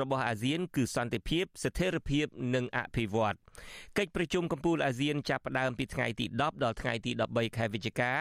[0.00, 3.36] របស់អាស៊ាន គឺសន្តិភាពស្ថិរភាពនិងអភិវឌ្ឍ
[3.98, 8.12] កិច្ចប្រជុំកំពូលអាស៊ានចាប់ផ្ដើមពីថ្ងៃទី10ដល់ថ្ងៃទី13ខែវិច្ឆិកា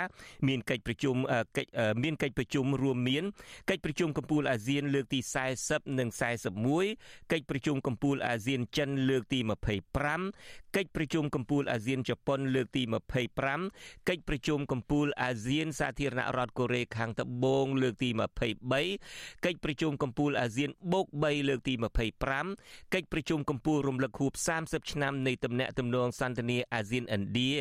[0.47, 1.15] មានកិច្ចប្រជុំ
[1.57, 1.71] កិច្ច
[2.03, 3.23] មានកិច្ចប្រជុំរួមមាន
[3.69, 5.19] កិច្ចប្រជុំកំពូលអាស៊ាន លើកទី
[5.59, 6.09] 40និង
[6.75, 9.39] 41កិច្ចប្រជុំកំពូលអាស៊ានចិនលើកទី
[10.07, 12.81] 25កិច្ចប្រជុំកំពូលអាស៊ានជប៉ុនលើកទី
[13.45, 18.09] 25កិច្ចប្រជុំកំពូលអាស៊ាន សាធារណរដ្ឋកូរ៉េខាងត្បូងលើកទី
[18.77, 21.73] 23កិច្ចប្រជុំកំពូលអាស៊ានបូក3លើកទី
[22.33, 27.51] 25កិច្ចប្រជុំកំពូលរំលឹកខួប30ឆ្នាំនៃទំនាក់ទំនងសន្តិនិកអាស៊ានឥណ្ឌា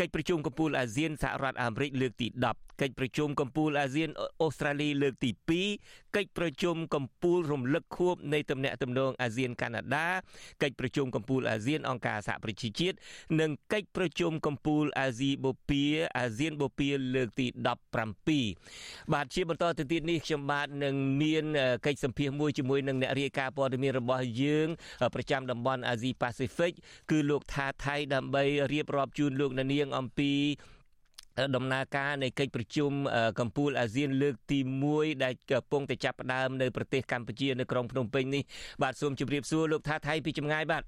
[0.00, 4.08] កិច្ចប្រជុំកំពូលអាស៊ានសហរដ្ឋអាមេរិកលើកទី10កិច្ចប្រជុំកំពូលអាស៊ាន
[4.42, 5.30] អូស្ត្រាលីលើកទី
[5.74, 10.08] 2កិច្ចប្រជុំកំពូលរំលឹកខួបនៃទំនាក់ទំនងអាស៊ានកាណាដា
[10.62, 12.96] កិច្ចប្រជុំកំពូលអាស៊ានអង្គការសហប្រជាជាតិ
[13.40, 17.46] និងកិច្ចប្រជុំកំពូលអាស៊ីបូព៌ាអាស៊ានបូព៌ាលើកទី
[18.30, 21.44] 17បាទជាបន្តទៅទៀតនេះខ្ញុំបាទនឹងមាន
[21.86, 24.68] កិច្ចសម្ភាសមួយជាមួយនឹងអ្នករាយការណ៍ព័ត៌មានរបស់យើង
[25.14, 26.72] ប្រចាំតំបន់អាស៊ីប៉ាស៊ីហ្វិក
[27.10, 30.32] គឺលោកថាថៃដើម្បីរៀបរាប់ជូនលោកនាងអំពី
[31.56, 32.90] ដំណើរការនៃកិច្ចប្រជុំ
[33.40, 34.58] កម្ពុជាអាស៊ានលើកទី
[34.90, 38.42] 1ដែលកំពុងតែចាប់ផ្ដើមនៅប្រទេសកម្ពុជានៅក្រុងភ្នំពេញនេះ
[38.82, 40.84] បាទសូមជម្រាបសួរលោកថាថៃពីចម្ងាយបាទ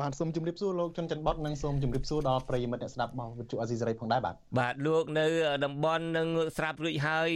[0.00, 5.26] បាទសូមជម្រាបសួរលោកជុនច័ន្ទបតនិងសូមជម្រាបសួរដល់ប្រិយមិត្តអ្នកស្ដាប់របស់វិទ្យុអាស៊ីសេរីផងដែរបាទបាទលោកនៅ
[5.64, 7.28] តំបន់នឹងស្រាប់រួចហើយ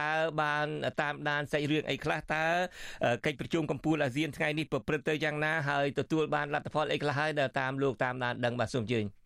[0.00, 0.66] តើបាន
[1.02, 2.44] តាមដានសាច់រឿងអីខ្លះតើ
[3.26, 9.19] កិច្ចប្រជុំកម្ពុជាអាស៊ានថ្ងៃនេះប្រព្រឹត្តទៅយ៉ាងណាហើយទទួលបានលទ្ធផលអីខ្លះហើយដែលតាមលោកតាមដានដឹងបាទសូមអញ្ជើញ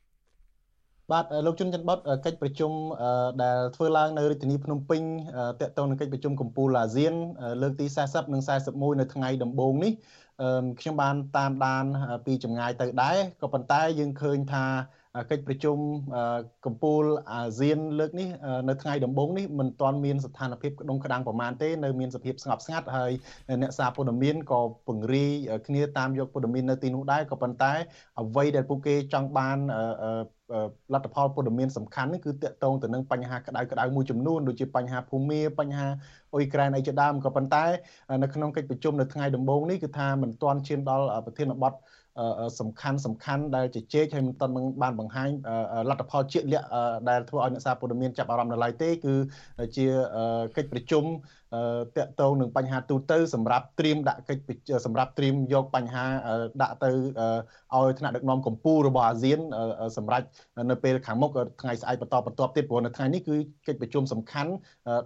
[1.13, 2.73] បាទលោកជុនច័ន្ទបតកិច្ចប្រជុំ
[3.43, 5.03] ដែលធ្វើឡើងនៅរាជធានីភ្នំពេញ
[5.61, 7.13] តាក់ទងនឹងកិច្ចប្រជុំកម្ពុជាអាស៊ាន
[7.63, 9.93] លើកទី40និង41នៅថ្ងៃដំបូងនេះ
[10.81, 11.85] ខ្ញុំបានតាមដាន
[12.27, 14.67] ពីចម្ងាយទៅដែរក៏ប៉ុន្តែយើងឃើញថា
[15.31, 15.77] កិច្ចប្រជុំ
[16.67, 18.29] កម្ពុជាអាស៊ានលើកនេះ
[18.69, 23.13] នៅថ្ងៃដំបូងនេះមិនទាន់មានស្ថានភាពក្តុងក្តាំងប្រមាណទេនៅមានសភាពស្ងប់ស្ងាត់ហើយ
[23.63, 25.33] អ្នកសារព័ត៌មានក៏ពង្រាយ
[25.67, 27.73] គ្នាតាមយកព័ត៌មាននៅទីនោះដែរក៏ប៉ុន្តែ
[28.21, 29.59] អ្វីដែលពួកគេចង់បាន
[30.93, 35.89] លទ្ធផលព័ត៌មានសំខាន់នេះគឺតកតងទៅនឹងបញ្ហាក្តៅក្តៅមួយចំនួនដូចជាបញ្ហាភូមិបញ្ហា
[36.33, 37.65] អ៊ុយក្រែនអីជាដើមក៏ប៉ុន្តែ
[38.23, 41.75] នៅក្នុងកិច្ចប្រជុំនៅថ្ងៃដំបូងនេះគឺថាមិនទាន់ឈានដល់ប្រធានបទ
[42.61, 44.53] សំខាន់សំខាន់ដែលជជែកហើយមិនទាន់
[44.83, 45.29] បានបង្ហាញ
[45.91, 46.67] លទ្ធផលជាក់លាក់
[47.09, 49.15] ដែលធ្វើឲ្យអ្នកសារព័ត៌មានចាប់អារម្មណ៍នៅឡើយទេគឺ
[49.77, 49.87] ជា
[50.57, 51.05] កិច្ចប្រជុំ
[51.97, 56.05] តកតងនឹងបញ្ហាទូទៅសម្រាប់ត្រៀមដាក់កិច្ចសម្រាប់ត្រៀមយកបញ្ហា
[56.63, 56.91] ដាក់ទៅ
[57.75, 59.39] ឲ្យថ្នាក់ដឹកនាំកម្ពុជារបស់អាស៊ាន
[59.97, 60.27] សម្រាប់
[60.71, 63.37] នៅពេលខាងមុខថ្ងៃស្អែកបន្តបន្ទាប់ទៀតព្រោះនៅថ្ងៃនេះគឺ
[63.67, 64.51] កិច្ចប្រជុំសំខាន់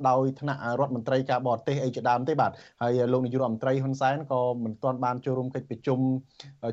[0.08, 5.98] ដោយថ្នាក់រដ្ឋមន្ត្រីការបរទេសអីជាដើមទេបាទហើយលោកនាយករដ្ឋមន្ត្រីហ៊ុនសែនក៏មិនទាន់បានចូលរួមកិច្ចប្រជុំ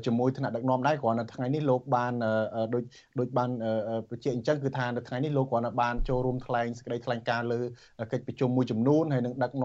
[0.05, 2.13] ជាមួយថ្នាក់ដឹកនាំដែរគ្រាន់តែថ្ងៃនេះលោកបាន
[2.73, 2.83] ដូច
[3.19, 3.49] ដូចបាន
[4.09, 7.59] បញ្ជាក់អញ្ចឹងគឺថានៅថ្ងៃនេះលោកគ្រាន់តែបានចូលរួមថ្លែងសេចក្តីថ្លែងការណ៍លើ
[8.11, 9.64] កិច្ចប្រជុំមួយចំនួនហើយនឹងដឹកន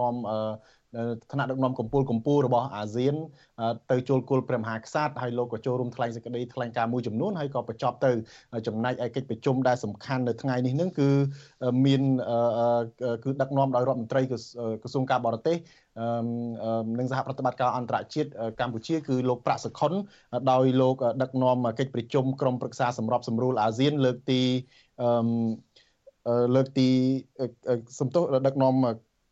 [1.31, 3.15] ថ្នាក់ដឹកនាំកម្ពុជាកម្ពុជារបស់អាស៊ាន
[3.91, 8.11] ទៅចូលគល់ព្រះមហាក្សត្រហើយលោកក៏ចូលរួមថ្លែងសេចក្តីថ្លែងការណ៍មួយចំនួនហើយក៏បញ្ចប់ទៅ
[8.67, 11.09] ចំណែកឯកិច្ចប្រជុំដែលសំខាន់នៅថ្ងៃនេះនឹងគឺ
[11.85, 12.01] មាន
[13.23, 15.57] គឺដឹកនាំដោយរដ្ឋមន្ត្រីក្រសួងការបរទេស
[16.99, 19.93] និងសហប្រតិបត្តិការអន្តរជាតិកម្ពុជាគឺលោកប្រាក់សុខុន
[20.51, 24.41] ដោយលោកដឹកនាំកិច្ចប្រជុំក្រុមប្រឹក្សាសម្របសម្រួលអាស៊ានលើកទី
[26.55, 26.89] លើកទី
[27.99, 28.75] សំទោសដឹកនាំ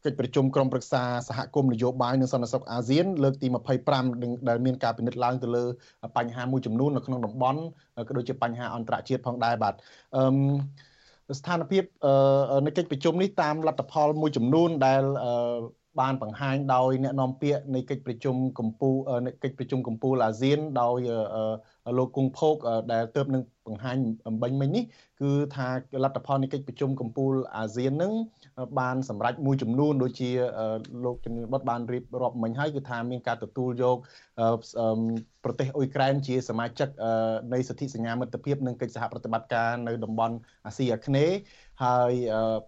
[0.06, 3.48] កិច្ចប្រជុំក្រុមប្រឹក្សាសហគមន៍នយោបាយនិងសន្តិសុខអាស៊ានលើកទី
[3.98, 5.64] 25ដែលមានការពិនិត្យឡើងទៅលើ
[6.18, 7.62] បញ្ហាមួយចំនួននៅក្នុងតំបន់
[8.08, 9.74] ក៏ដូចជាបញ្ហាអន្តរជាតិផងដែរបាទ
[10.16, 11.84] អឺស្ថានភាព
[12.66, 15.04] នៃកិច្ចប្រជុំនេះតាមលទ្ធផលមួយចំនួនដែល
[16.00, 21.00] បានបង្ហាញដោយអ្នកនាំពាក្យនៃកិច្ចប្រជុំកម្ពុជាកិច្ចប្រជុំកម្ពុជាអាស៊ានដោយ
[21.98, 22.56] លោកគង់ភោគ
[22.92, 24.84] ដែលទៅនឹង បង្ហាញអំបញ្ញមិញនេះ
[25.22, 25.68] គឺថា
[26.04, 28.14] លទ្ធផលនៃកិច្ចប្រជុំកម្ពុជាអាស៊ាននឹង
[28.80, 30.30] បានសម្រេចមួយចំនួនដូចជា
[31.04, 33.98] លោកជំនាញបុតបានរៀបរាប់មិញហើយគឺថាមានការទទួលយក
[35.44, 36.90] ប្រទេសអ៊ុយក្រែនជាសមាជិក
[37.54, 41.38] នៃសន្ធិសញ្ញាមិត្តភាពនិងកិច្ចសហប្រតិបត្តិការនៅតំបន់អាស៊ីអាគ្នេយ៍
[41.84, 42.14] ហើយ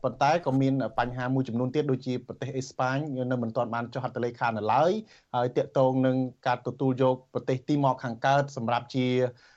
[0.04, 2.98] ប៉ុន្តែក៏មានបញ្ហាមួយចំនួនទៀតដូចជាប្រទេសអេស្ប៉ាញ
[3.32, 4.92] នៅមិនទាន់បានចុះហត្ថលេខានៅឡើយ
[5.36, 9.51] ហើយតាក់ទងនឹងការទទួលយកប្រទេសទីម៉ូខាងកើតសម្រាប់ជាអឺ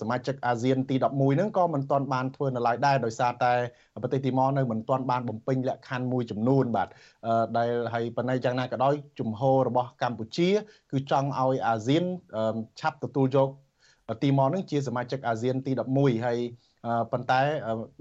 [0.00, 3.52] សមាជិកអាស៊ានទី11ហ្នឹងក៏មិនទាន់បានធ្វើនៅឡើយដែរដោយសារតែ
[4.02, 6.88] ប្រទេសទីម៉ូនៅមិនទាន់បានបំពេញលក្ខខណ្ឌមួយចំនួនបាទ
[7.58, 10.48] ដែលហើយប៉ុន្តែយ៉ាងណាក៏ដោយជំហររបស់កម្ពុជា
[10.92, 12.04] គឺចង់ឲ្យអាស៊ាន
[12.80, 13.48] ឆាប់ទទួលយក
[14.22, 16.38] ទីម៉ូនឹងជាសមាជិកអាស៊ានទី11ហើយ
[17.12, 17.40] ប៉ុន្តែ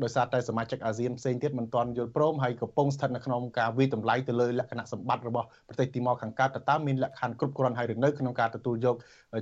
[0.04, 8.96] ដោយសារតែសមាជិកអាស៊ានផ្សេងទៀតមិនទាន់យល់ព្រមហើយកំពុងស្ថិតនៅក្នុងការវិតម្លៃទៅលើលក្ខណៈសម្បត្តិរបស់ប្រទេសទីម៉ូខាងកើតតើមានលក្ខខណ្ឌគ្រប់គ្រាន់ហើយឬនៅក្នុងការទទួលយក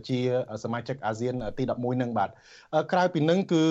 [0.09, 0.19] ជា
[0.63, 2.29] សមាជិកអាស៊ានទី11នឹងបាទ
[2.91, 3.63] ក្រៅពីនឹងគឺ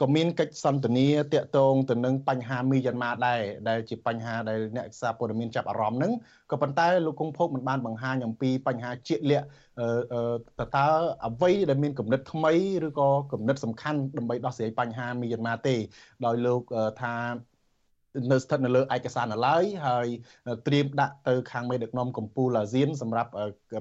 [0.00, 6.12] ក៏មានកិច្ចសន្ទនាតាក់ទងទៅនឹងបញ្ហាមីយ៉ាន់ម៉ាដែរដែលជាបញ្ហាដែលអ្នកសារព័ត៌មានចាប់អារម្មណ៍ហ្នឹង
[6.50, 9.46] ក៏ប៉ុន្តែលោកគង់ភោគមិនបានបង្ហាញអំពីបញ្ហាជាក់លាក់
[10.58, 10.86] តើតើ
[11.26, 12.52] អ្វីដែលមានគំនិតថ្មី
[12.86, 15.76] ឬក៏គំនិតសំខាន់ដើម្បីដោះស្រាយបញ្ហាមីយ៉ាន់ម៉ាទេ
[16.24, 16.62] ដោយលោក
[17.02, 17.14] ថា
[18.32, 20.06] នៅស្ថិតនៅលើឯកសារនៅឡើយហើយ
[20.66, 23.30] ត្រៀមដាក់ទៅខាងមេដឹកនាំកម្ពុជាអាស៊ានសម្រាប់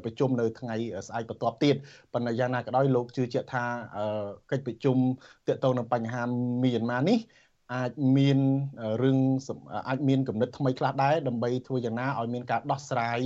[0.06, 0.76] ប្រជុំនៅថ្ងៃ
[1.08, 1.76] ស្អែកបន្ទាប់ទៀត
[2.14, 3.64] ប៉ុន្តែយ៉ាងណាក៏ដោយលោកជឿជាក់ថា
[4.52, 4.98] កិច្ចប្រជុំ
[5.48, 6.24] ទាក់ទងនឹងបញ្ហា
[6.64, 7.20] មីយ៉ាន់ម៉ានេះ
[7.76, 8.40] អាចមាន
[9.04, 9.18] រឿង
[9.88, 13.20] អាចមានគំនិតថ្មីខ្លះដែរដើម្បីធ្វើយ៉ាងណាឲ្យមានការដោះស្រាយ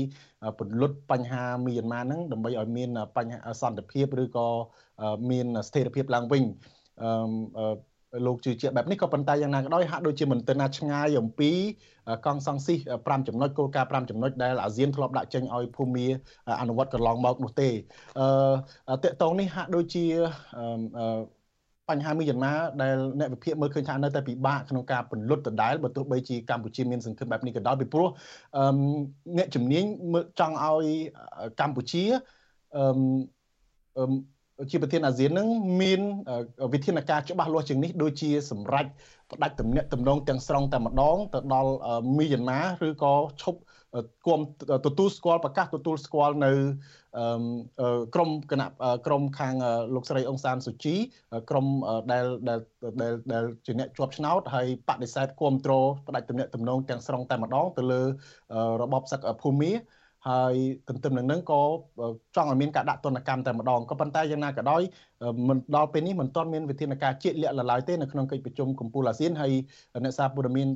[0.60, 4.48] ពន្លត់បញ្ហាមីយ៉ាន់ម៉ាហ្នឹងដើម្បីឲ្យមានបញ្ហាសន្តិភាពឬក៏
[5.32, 6.44] មានស្ថិរភាពឡើងវិញ
[7.02, 7.76] អឺ
[8.26, 11.52] លោកជឿជាក់បែបនេះក៏ប៉ុន្តែយ៉ាងណាក៏ដោយហាក់ដូចជាមិនទៅណាឆ្ងាយអំពី
[12.26, 16.08] កង់សង្ស៊ី5ចំណុចគោលការណ៍5ចំណុចដែលអាស៊ានធ្លាប់ដាក់ចេញឲ្យភូមា
[16.62, 17.70] អនុវត្តកន្លងមកនោះទេ
[18.90, 20.06] អឺតកតងនេះហាក់ដូចជា
[20.58, 21.42] អឺ
[21.90, 28.10] បញ្ហាមីយ៉ាន់ម៉ាដែលអ្នកវិភាគមើលឃើញថានៅតែពិបាកក្នុងការពន្លត់ដដែលបើទោះបីជាកម្ពុជាមានសង្ឃឹមបែបនេះក៏ដោយពីព្រោះ
[29.38, 30.86] អ្នកជំនាញមើលចង់ឲ្យ
[31.60, 32.04] កម្ពុជា
[32.76, 34.04] អឺ
[34.70, 35.48] ជាប្រធានអាស៊ាននឹង
[35.82, 36.02] មាន
[36.74, 38.90] វិធានការច្បាស់លាស់ជាងនេះដូចជាសម្រាប់
[39.32, 41.74] ផ្ដាច់ទំនាក់ទំនងទាំងស្រុងតែម្ដងទៅដល់
[42.18, 43.60] មីយ៉ាន់ម៉ាឬក៏ឈប់
[44.28, 44.40] គុំ
[44.86, 46.52] ទទួលស្គាល់ប្រកាសទទួលស្គាល់នៅ
[48.16, 48.68] ក្រមគណៈ
[49.06, 49.56] ក្រមខាង
[49.96, 50.96] លោកស្រីអង្សានសុជី
[51.50, 51.68] ក្រម
[52.12, 52.60] ដែលដែល
[53.34, 58.02] ដែលជាអ្នកជាប់ឆ្នោតហើយបដិសេធគ្រប់គ្រងផ្ដាច់ទំនាក់ទំនងទាំងស្រុងតែម្ដងទៅលើ
[58.82, 59.72] របបសឹកភូមិ
[60.28, 60.56] ហើយ
[60.88, 61.62] ទន្ទឹមនឹងនឹងក៏
[62.36, 64.82] ចង់ឲ្យមានការដាក់ទណ្ឌកម្មតែម្ដងក៏ប៉ុន្តែយ៉ាងណាក៏ដោយ
[65.48, 69.54] មិនដល់ពេលនេះមិនទាន់មានវិធានការជាក់លាក់ឡើយទេនៅក្នុងកិច្ចប្រជុំកម្ពុជាអាស៊ានហើយ
[70.04, 70.68] អ្នកសារព័ត៌មាន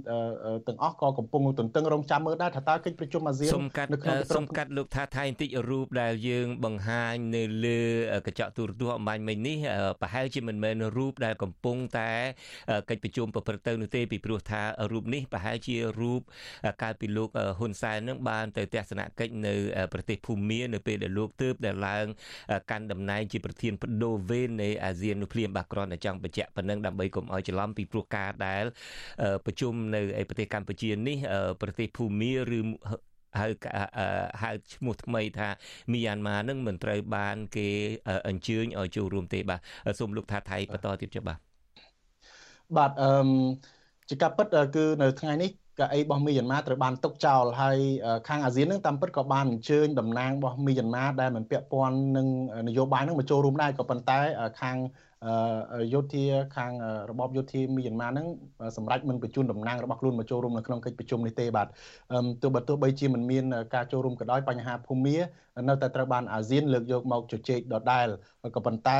[0.68, 3.52] ទាំងអស់ក៏កំពុងទន្ទឹងរង់ចាំមើលដែរថាតើកិច្ចប្រជុំអាស៊ាន
[3.94, 7.82] នៅក្នុងសុំកាត់លោកថាថៃបន្តិចរូបដែលយើងបង្ហាញនៅលើ
[8.28, 9.58] កញ្ចក់ទូរទស្សន៍អំបញ្ញមិញនេះ
[10.02, 12.12] ប្រហែលជាមិនមែនរូបដែលកំពុងតែ
[12.90, 16.22] កិច្ចប្រជុំប្រព្រឹត្តទៅនោះទេពីព្រោះថារូបនេះប្រហែលជារូប
[16.84, 17.30] កាលពីលោក
[17.60, 19.54] ហ៊ុនសែននឹងបានទៅទស្សនកិច្ចនៅ
[19.94, 22.06] ប្រទេសភូមានៅពេលដែលលោកទើបដែលឡើង
[22.72, 28.64] កាន់តំណែងជាប្រធានបដូវវេននៃអាស៊ាននោះភ្លាមបាទគ្រាន់តែចង់បញ្ជាក់ប៉ុណ្ណឹងដើម្បីកុំឲ្យច្រឡំពីព្រោះការដែល
[29.46, 31.18] ប្រជុំនៅប្រទេសកម្ពុជានេះ
[31.62, 32.60] ប្រទេសភូមាឬ
[33.40, 33.48] ហៅ
[34.42, 35.50] ហៅឈ្មោះថ្មីថា
[35.92, 37.68] មីយ៉ាន់ម៉ានឹងមិនត្រូវបានគេ
[38.28, 39.60] អញ្ជើញឲ្យចូលរួមទេបាទ
[40.00, 41.40] សូមលោកថាថៃបន្តទៀតចុះបាទ
[42.78, 43.10] បាទអឺ
[44.10, 47.78] ជាការពិតគឺនៅថ្ងៃនេះ កៅអីរបស់មីយ៉ាន់ម៉ាត្រូវបានទុកចោលហើយ
[48.28, 52.28] ខាងអាស៊ាននឹងតាមពិតក៏បានអញ្ជើញតំណាងរបស់មីយ៉ាន់ម៉ាដែលមិនពាក់ព័ន្ធនឹង
[52.68, 54.20] នយោបាយនឹងមកចូលរួមដែរក៏ប៉ុន្តែ
[54.62, 54.78] ខាង
[55.94, 56.72] យោធាខាង
[57.10, 58.28] របបយោធាមីយ៉ាន់ម៉ាហ្នឹង
[58.78, 61.68] សម្រាប់មិនបញ្ជូនតំណាងរបស់ខ្លួនមកចូលរួមនៅក្នុងកិច្ចប្រជុំនេះទេបាទ
[62.42, 63.44] ទោះបើទោះបីជាមិនមាន
[63.76, 65.18] ការចូលរួមក៏ដោយបញ្ហាភូមិមា
[65.70, 68.08] នៅតែត្រូវបានអាស៊ានលើកយកមកជជែកដដែល
[68.56, 69.00] ក៏ប៉ុន្តែ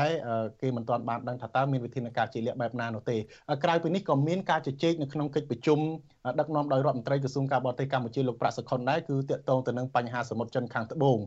[0.60, 3.16] គេមិនទាន់បានដឹងថាតើមានវិធានការជាលក្ខបែបណានោះទេ
[3.64, 5.78] ក្រៅពីនេះក៏មានការជជែកនៅក្នុងកិច្ចប្រជុំ
[6.40, 11.18] ដឹកនាំដោយរដ្ឋមន្ត្រីក្រសួងការបរទេសកម្ពុជាលោកប្រាក់សុខុនដែរគឺតាក់ទងទៅនឹងបញ្ហាសមុទ្រចិនខាងត្បូង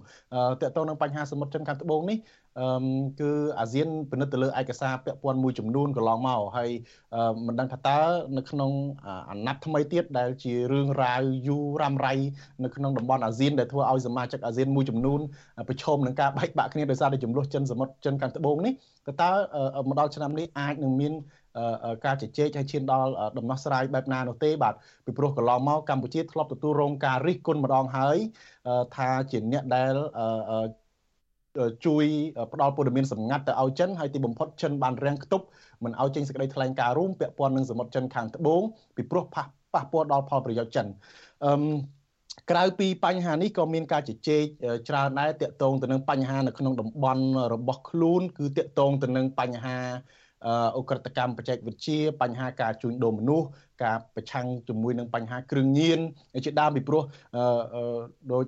[0.62, 2.18] តាក់ទងនឹងបញ្ហាសមុទ្រចិនខាងត្បូងនេះ
[3.20, 6.70] គឺអាស៊ានពិនិត្យទៅលើឯកសារពាក់ព័ន្ធមួយចំនួនកន្លងមកហើយ
[7.48, 8.00] មិនដឹងថាតើ
[8.38, 8.72] នៅក្នុង
[9.30, 12.14] អាណត្តិថ្មីទៀតដែលជារឿងរ៉ាវយូររ៉ាំរ៉ៃ
[12.64, 15.20] នៅក្នុងតំបន់អាស៊ានដែលធ្វើឲ្យសមាជិកអាស៊ានមួយចំនួន
[15.68, 18.74] ប្រឈមនឹងការបែកបាក់គ្នាដោយសារតែចំនួនចិនសមុទ្រចិនខាងត្បូងនេះ
[19.24, 19.32] តើ
[19.88, 21.14] មកដល់ឆ្នាំនេះអាចនឹងមាន
[22.06, 24.74] ការជជែកឲ្យឈានដល់ដំណោះស្រាយបែបណានោះទេបាទ
[25.06, 28.18] ពីព្រោះកន្លងមកកម្ពុជាធ្លាប់ទទួលរងការរិះគន់ម្ដងហើយ
[28.96, 29.94] ថាជាអ្នកដែល
[31.86, 32.06] ជួយ
[32.54, 35.46] ផ្ដល់ព័ត៌មានសម្ងាត់ទៅឲ្យចិនហើយទីបំផុតចិនបានរាំងខ្ទប់
[35.84, 38.62] មិនឲ្យចេញសេចក្តីថ្លែងការណ៍រួមពាក់ព័ន្ធនឹងសមុទ្រចិនខាងត្បូង
[38.96, 40.86] ពីព្រោះប៉ះប៉ះពាល់ដល់ផលប្រយោជន៍ចិន
[41.46, 41.54] អឺ
[42.52, 44.44] ក្រៅពីបញ្ហានេះក៏មានការជជែក
[44.90, 49.78] ច្រើនដែរតាក់ទងទៅនឹងបញ្ហានៅក្នុងតំបន់របស់ខ្លួន គឺតាក់ទងទៅនឹងបញ្ហា
[50.78, 53.48] អ ுக ្រិតកម្មបច្ចេកវិទ្យាបញ្ហាការជួញដូរមនុស្ស
[53.84, 56.00] ការប្រឆាំងជាមួយនឹងបញ្ហាគ្រឿងញៀន
[56.46, 57.04] ជាដើមពីព្រោះ
[58.32, 58.46] ដូច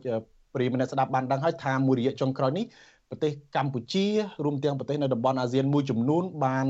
[0.54, 2.66] ព្រាមអ្នកស្ដាប់បានដឹងហើយថាមួយរយៈចុងក្រោយនេះ
[3.12, 4.06] ប្រទេសកម្ពុជា
[4.46, 6.68] រួមទាំងប្រទេសនៅតំបន់អាស៊ានមួយចំនួនបាន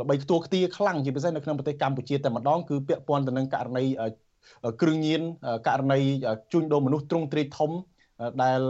[0.00, 3.84] ល្បីខ្ទួខ្ទាខ្លាំងជាពិសេសនៅក្នុងប្រទេសកម្ពុជាតែម្ដងគឺពាក់ព័ន្ធទៅនឹងករណី
[4.80, 5.20] គ្រឿងញៀន
[5.68, 6.00] ករណី
[6.52, 7.70] ជួញដូរមនុស្សទ្រង់ទ្រាយធំ
[8.42, 8.60] ដែល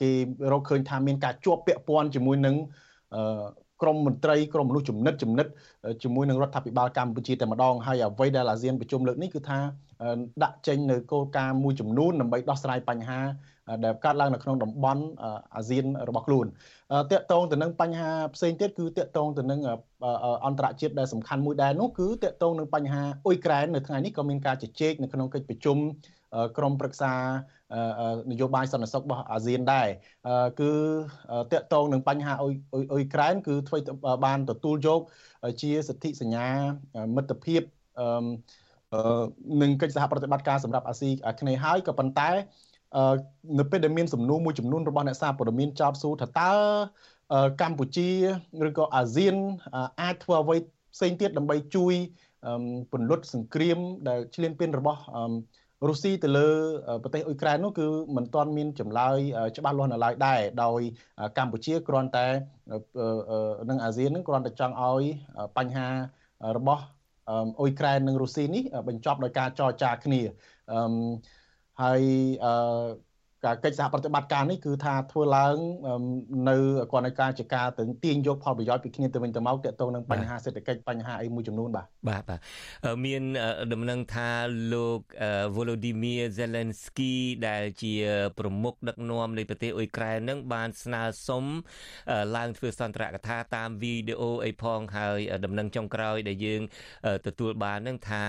[0.00, 0.10] គេ
[0.52, 2.56] រកឃើញថាមានការជាប់ពាក់ព័ន្ធជាមួយនឹង
[3.82, 5.46] ក្រមមន្ត្រីក្រមមនុស្សចំណិតចំណិត
[6.02, 9.58] ជាមួយនឹងរដ្ឋាភិបាលកម្ពុជាតែម្ដងហើយអ្វីដែលអាស៊ានប្រជុំលើកនេះគឺថា
[10.42, 13.20] ដាក់ចេញនៅគោលការណ៍មួយចំនួនដើម្បីដោះស្រាយបញ្ហា
[13.84, 15.02] ដែលកើតឡើងនៅក្នុងតំបន់
[15.56, 16.46] អាស៊ានរបស់ខ្លួន
[17.12, 19.60] តកតងទៅនឹងបញ្ហាផ្សេងទៀតគឺតកតងទៅនឹង
[20.46, 25.78] អន្តរជាតិដែលសំខាន់មួយដែរនោះគឺតកតងនឹងបញ្ហាអ៊ុយក្រែននៅថ្ងៃនេះក៏មានការជជែកនៅក្នុងកិច្ចប្រជុំ
[26.56, 27.14] ក្រុមប្រឹក្សា
[28.30, 29.88] នយោបាយសន្តិសុខរបស់អាស៊ានដែរ
[30.60, 30.72] គឺ
[31.52, 33.78] តកតងនឹងបញ្ហាអ៊ុយក្រែនគឺធ្វើ
[34.24, 35.00] បានទទួលយក
[35.62, 36.48] ជាសិទ្ធិសញ្ញា
[37.16, 37.62] មិត្តភាព
[39.62, 42.30] នឹងកិច្ចសហប្រតិបត្តិការសម្រាប់អាស៊ីអាគ្នេយ៍ហើយក៏ប៉ុន្តែ
[43.58, 46.52] នៅពេលដែលមានសំណួរមួយចំនួនរបស់អ្នកសារព័ត៌មានចោទសួរថាតើ
[47.62, 48.10] កម្ពុជា
[48.68, 49.36] ឬក៏អាស៊ាន
[50.00, 50.56] អាចធ្វើអ្វី
[50.94, 51.94] ផ្សេងទៀតដើម្បីជួយ
[52.92, 55.00] ពន្លត់សង្គ្រាមដែលឈ្លានពានរបស់
[55.88, 56.48] រុស្ស៊ីទៅលើ
[57.02, 59.18] ប្រទេសអ៊ុយក្រែននោះគឺមិនទាន់មានចម្លើយ
[59.56, 60.80] ច្បាស់លាស់នៅឡើយដែរដោយ
[61.38, 62.26] កម្ពុជាគ្រាន់តែ
[63.70, 65.02] នឹងអាស៊ាននឹងគ្រាន់តែចង់ឲ្យ
[65.56, 65.88] បញ្ហា
[66.56, 66.82] របស់
[67.58, 70.20] អ៊ុយក្រែននិងរុស្ស៊ីនេះបញ្ចប់ដោយការចរចាគ្នា
[70.72, 70.80] អឺ
[71.82, 72.02] ហើយ
[72.44, 72.52] អឺ
[73.44, 75.56] ការកិច្ចសហប្រតិបត្តិការនេះគឺថាធ្វើឡើង
[76.48, 76.56] នៅ
[76.92, 82.40] គាត់នៅការជាការទៅទាញយកផលប្រយោជន៍ពីគ្នាទៅវិញទៅមកទាក់ទងនឹងបញ្ហាសេដ្ឋកិច្ចបញ្ហាអីមួយចំនួនបាទបាទបាទ
[83.04, 83.22] មាន
[83.72, 84.30] ដំណឹងថា
[84.72, 85.00] លោក
[85.56, 87.14] Volodymyr Zelensky
[87.48, 87.94] ដែលជា
[88.38, 91.44] ប្រមុខដឹកនាំនៃប្រទេសអ៊ុយក្រែននឹងបានស្នើសុំ
[92.36, 96.62] ឡើងធ្វើសន្ទរកថាតាមវីដេអូអីផងហើយដំណឹងចុងក្រោយដែលយើង
[97.26, 98.24] ទទួលបាននឹងថា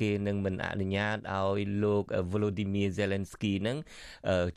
[0.00, 3.78] គេនឹងមិនអនុញ្ញាតឲ្យលោក Volodymyr Zelensky នឹង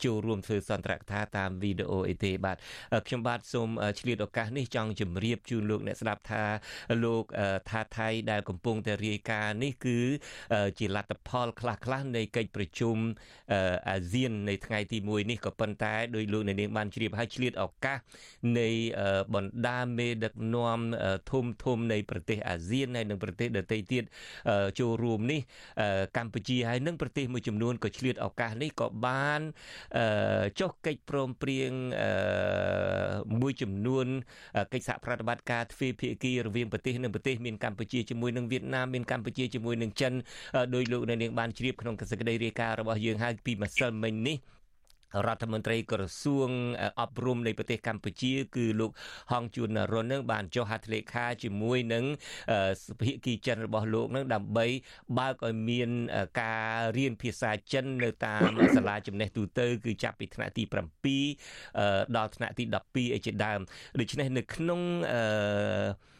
[0.04, 2.56] ចូលរួមធ្វើសន្ទរកថាតាមវីដេអូអីទេបាទ
[3.06, 3.68] ខ្ញុំបាទសូម
[4.00, 6.44] ឆ្លៀតឱកាសនេះចង់ជម្រាបជូនលោកអ្នកស្ដាប់ថា
[7.04, 7.24] លោក
[7.70, 9.98] ថាថៃដែលកំពុងតែរាយការណ៍នេះគឺ
[10.78, 12.96] ជាលទ្ធផលខ្លះខ្លះនៃកិច្ចប្រជុំ
[13.90, 17.98] អាស៊ាននៅថ្ងៃទី1នេះក៏ប៉ុន្តែដោយលោកអ្នកនាងបានជ្រាបហើយឆ្លៀតឱកាស
[18.58, 18.70] នៃ
[19.34, 20.78] បណ្ដាមេដឹកនាំ
[21.30, 24.04] ធំធំនៃប្រទេសអាស៊ានហើយនិងប្រទេសដទៃទៀត
[24.80, 25.40] ចូលរួមនេះ
[26.16, 29.40] កម្ពុជាហើយនិងប្រទេសមួយចំនួនក៏ឆ្លៀតឱកាសនេះក៏បាន
[30.60, 31.70] ចុះកិច្ចព្រមព្រៀង
[33.40, 34.06] មួយចំនួន
[34.72, 40.12] កិច្ចសហប្រតិបត្តិការទ្វេភាគីរវាងប្រទេសនិងប្រទេសមានកម្ពុជាជាមួយនឹងវៀតណាមមានកម្ពុជាជាមួយនឹងចិន
[40.74, 44.36] ដោយលោកនៅនាងបានជ្រាបក្នុងសេចក្តីរាយការណ៍របស់យើងហើយពីម្សិលមិញនេះ
[45.26, 46.50] រដ្ឋមន្ត្រីក្រសួង
[47.00, 48.90] អប់រំនៃប្រទេសកម្ពុជា គឺលោក
[49.32, 52.04] ហងជួនរុននឹងបានចុះហត្ថលេខាជាមួយនឹង
[53.02, 54.66] ភាគីចិនរបស់លោកនឹងដើម្បី
[55.18, 55.90] បើកឲ្យមាន
[56.40, 60.64] ការរៀនភាសាចិននៅតាមសាលាចំណេះទូទៅ គឺចាប់ពីថ្នាក់ទី
[61.20, 63.60] 7ដល់ថ្នាក់ទី12ឯជាដើម
[64.00, 64.80] ដូច្នេះនៅក្នុង
[65.12, 66.13] អឺ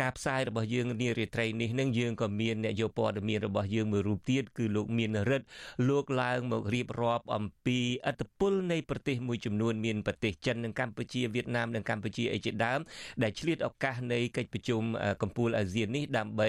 [0.00, 5.46] ការផ្សាយរបស់យើងនារាត្រីនេះនឹងយើងក៏មានអ្នកយកព័ត៌មានរបស់យើងមួយរូបទៀតគឺលោកមានរិទ្ធ
[5.88, 12.80] លោកឡើងមករៀបរាប់អំពីអត្តពលនៃប្រទេសមួយចំនួនមានប្រទេសចិននិងកម្ពុជាវៀតណាមនិងកម្ពុជាអីជាដើម
[13.22, 14.82] ដែលឆ្លៀតឱកាសនៃកិច្ចប្រជុំ
[15.22, 16.48] កំពូលអាស៊ាននេះដើម្បី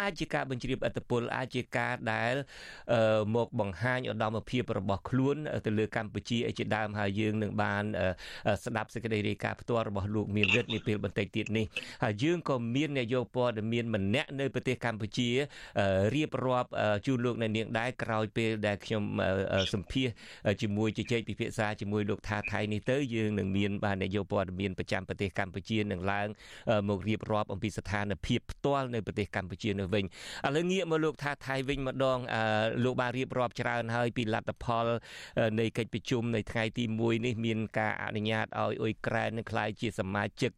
[0.00, 2.34] អាចជាការបញ្ជ្រាបអត្តពលអាចជាការដែល
[3.36, 5.36] មកបង្ហាញឧត្តមភាពរបស់ខ្លួន
[5.66, 7.84] ទៅលើកម្ពុជាអីជាដើមហើយយើងនឹងបាន
[8.64, 11.66] ស្ដាប់សេចក្តីរាយការណ៍ផ្ទាល់របស់លោកមានរិទ្ធនាពេលបន្តិចទៀតនេះ
[12.04, 15.30] ហើយយើងក៏មានអ្នកយកព័ត៌មានម្នាក់នៅប្រទេសកម្ពុជា
[16.14, 16.70] រៀបរាប់
[17.06, 19.02] ជូនលោកនៅនាងដែរក្រោយពេលដែលខ្ញុំ
[19.74, 20.08] សម្ភាស
[20.62, 26.28] ជាមួយជជែកពិភាក្សាជាមួយលោកថាថៃនេះទៅយើងនឹងមានបានអ្នកយកព័ត៌មានប្រចាំប្រទេសកម្ពុជានឹងឡើង
[26.88, 30.06] មករៀបរាប់អំពីស្ថានភាពផ្ទាល់នៅប្រទេសកម្ពុជានៅវិញឥ
[30.56, 32.18] ឡូវងាកមកលោកថាថៃវិញម្ដង
[32.84, 34.86] លោកបានរៀបរាប់ច្រើនហើយពីលទ្ធផល
[35.60, 40.52] នៃកិច្ចប្រជុំនៃថ្ងៃទី1នេះមានការអនុញ្ញាតឲ្យអ៊ុយក្រែននឹងក្លាយជាសមាជិក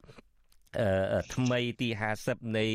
[1.34, 1.88] ថ្មីទី
[2.22, 2.66] 50នៃ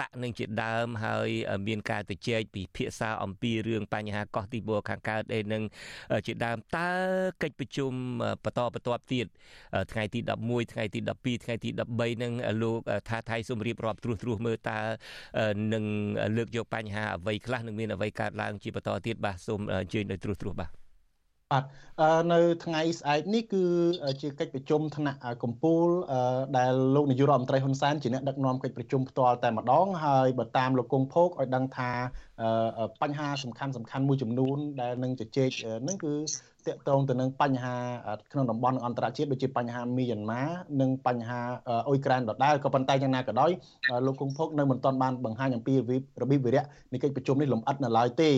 [0.00, 1.28] តាក់នឹងជាដើមហើយ
[1.66, 5.62] មានការទៅជែកពិភាក្សាអំពីរឿងបញ្ហាកោះទីបួខាងកើតអីនឹង
[6.26, 6.90] ជាដើមតើ
[7.42, 7.92] កិច្ចប្រជុំ
[8.44, 9.26] បន្តបន្ទាប់ទៀត
[9.92, 12.32] ថ្ងៃទី11ថ្ងៃទី12ថ្ងៃទី13នឹង
[12.62, 12.78] លោក
[13.08, 14.78] ថាថៃសូមរៀបរាប់ត្រួសត្រាសមើលតើ
[15.74, 15.84] នឹង
[16.36, 20.85] លើកយកបញ្ហាអ្វីខ្លះនឹងមានអ្វីកើតឡើងជាបន្តទៀតបាទសូមអញ្ជើញដោយត្រួសត្រាសបាទ
[21.52, 21.64] បាទ
[22.32, 23.64] នៅថ្ងៃស្អែកនេះគឺ
[24.22, 25.88] ជាកិច្ចប្រជុំថ្នាក់កម្ពុជា
[26.58, 31.90] ដែលលោកនាយករដ្ឋមន្ត្រីហ៊ុនសែនជាអ្នកដឹកនាំកិច្ចប្រជុំផ្ទាល់តែម្ដងហើយបើតាមលោកគង់ភោគឲ្យដឹងថា
[33.02, 35.50] បញ្ហាសំខាន់សំខាន់មួយចំនួនដែលនឹងជជែក
[35.88, 36.14] នឹងគឺ
[36.66, 37.76] តកតងទៅនឹងបញ្ហា
[38.32, 40.42] ក្នុងតំបន់អន្តរជាតិដូចជាបញ្ហាមីយ៉ាន់ម៉ា
[40.80, 41.40] និងបញ្ហា
[41.86, 43.50] អ៊ុយក្រែនដដែលក៏ប៉ុន្តែយ៉ាងណាក៏ដោយ
[44.06, 45.74] លោកគង់ភោគនៅមិនទាន់បានបង្ហាញអំពី
[46.22, 48.30] របៀបវិរៈនៃកិច្ចប្រជុំនេះលម្អិតនៅឡើយទេ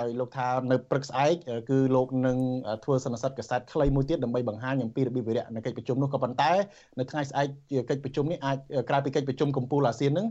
[0.00, 1.34] ដោយលោកថានៅព្រឹកស្អែក
[1.70, 2.38] គឺលោកនឹង
[2.84, 6.52] ធ្វើសន្និសីទកសែតខ្លីមួយទៀតដើម្បីបង្ហាញអំពីរបៀបវិរៈនៃកិច្ចប្រជុំនោះក៏ប៉ុន្តែ
[6.98, 7.48] នៅថ្ងៃស្អែក
[7.90, 8.56] កិច្ចប្រជុំនេះអាច
[8.88, 10.26] ក្រៅពីកិច្ចប្រជុំកម្ពុជាអាស៊ាននឹង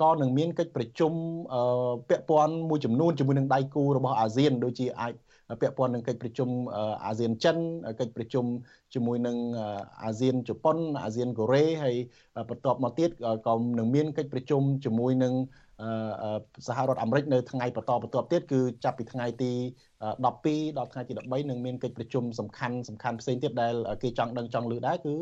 [0.00, 1.12] ក៏នឹងមានកិច្ចប្រជុំ
[2.08, 5.12] ពាក់ព័ន្ធមួយចំនួនជាមួយនឹងដៃគូរបស់អាស៊ានដូចជាអាច
[5.60, 6.48] ពាក់ព័ន្ធនឹងកិច្ចប្រជុំ
[7.06, 7.56] អាស៊ានចិន
[8.00, 8.44] កិច្ចប្រជុំ
[8.94, 9.36] ជាមួយនឹង
[10.04, 11.96] អាស៊ានជប៉ុនអាស៊ានកូរ៉េហើយ
[12.48, 13.10] បន្ទាប់មកទៀត
[13.46, 15.34] ក៏នឹងមានកិច្ចប្រជុំជាមួយនឹង
[16.66, 19.52] សហរដ្ឋអាមេរិកនៅថ្ងៃបន្តបន្ទាប់ទៀតគឺចាប់ពីថ្ងៃទី
[20.00, 25.14] 12ដល់ថ្ងៃទី13នឹងមានកិច្ចប្រជុំសំខាន់សំខាន់ផ្សេងទៀតដែលគេចង់ដឹងចង់លើដែរគឺ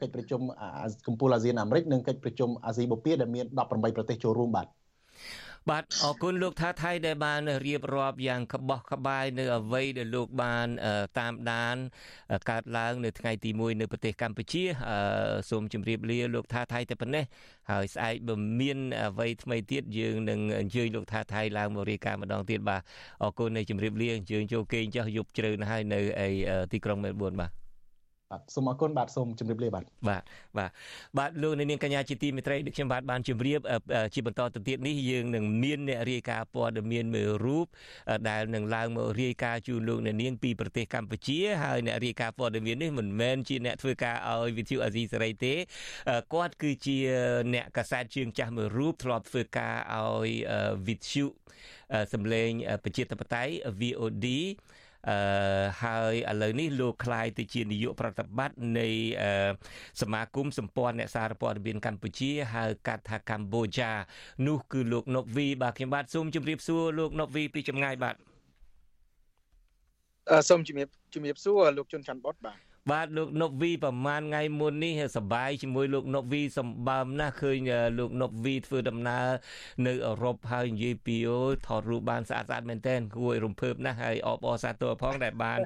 [0.00, 0.40] កិច្ចប្រជុំ
[1.06, 4.66] កម្ពុជាអាស៊ានអាមេរិកនិងកិច្ចប្រជុំអាស៊ីបូព៌ាដែលមាន18ប្រទេសចូលរួមបាទ
[5.70, 10.66] បាទអរគុណលោកថាថៃដែលបានរៀបរាប់យ៉ាងក្បោះក្បាយនៅអ្វីដែលលោកបាន
[11.18, 11.76] តាមដាន
[12.50, 14.64] កើតឡើងនៅថ្ងៃទី1នៅប្រទេសកម្ពុជា
[15.50, 17.24] សូមជម្រាបលាលោកថាថៃតែប៉ុណ្ណេះ
[17.70, 22.82] ហើយស្អែកបើមានអ្វីថ្មីទៀតយើងនឹងអញ្ជើញលោកថាថៃឡើងមករាយការណ៍ម្ដងទៀតបាទ
[23.22, 26.28] អរគុណនៃជម្រាបលាអញ្ជើញចូលគេងចុះយប់ជ្រៅណាស់ហើយនៅឯ
[26.72, 27.67] ទីក្រុងមែលប៊នបាទ
[28.32, 30.22] បាទសូមអរគុណបាទសូមជម្រាបលាបាទបាទ
[30.58, 30.70] បាទ
[31.18, 33.60] បាទលោកនាងកញ្ញាជាទីមេត្រីដូចខ្ញុំបាទបានជម្រាប
[34.14, 37.66] ជាបន្តទៅទៀតនេះយើងនឹងមានអ្នករាយការណ៍ព័ត៌មានមួយរូប
[38.28, 45.54] ដែលនឹងឡើងមករាយការណ៍ជូនលោកនាងពីប្រទេសកម្ពុជាហើយអ្នករាយការណ៍ព័ត៌មាននេះមិនមែនជាអ្នកធ្វើការឲ្យវិទ្យុអាស៊ីសេរីទេ
[46.34, 46.98] គាត់គឺជា
[47.54, 50.30] អ្នកកាសែតជើងចាស់មួយរូបធ្លាប់ធ្វើការឲ្យ
[50.86, 51.24] វិទ្យុ
[52.12, 52.50] សម្លេង
[52.84, 54.26] ប្រជាធិបតេយ្យ VOD
[55.09, 55.17] អឺ
[55.83, 58.87] ហើយឥឡូវនេះលោកคลายទៅជានាយកប្រតិបត្តិនៃ
[60.01, 63.91] សមាគមសម្ព័ន្ធអ្នកសារព័ត៌មានកម្ពុជាហៅកាត់ថាកម្ពុជា
[64.47, 68.15] នោះគឺលោកណុកវីបាទខ្ញុំបាទសូមជម្រាបសួរលោកណុកវីពីចម្ងាយបាទ
[70.31, 79.26] អឺសូមជំរាបជំរាបសួរលោកជុនច័ន្ទបុតបាទ បាទលោកណុកវីប្រហែលថ្ងៃមុននេះសប្បាយជាមួយលោកណុកវីសម្បើមណាស់ឃើញលោកណុកវីធ្វើដំណើរ
[79.86, 85.58] នៅអឺរ៉ុបហើយនិយាយពីអូថតរូបបានស្អាតស្អាតមែនទែនគួរឲ្យរំភើបណាស់ហើយអបអរសាទរផងដែលបាន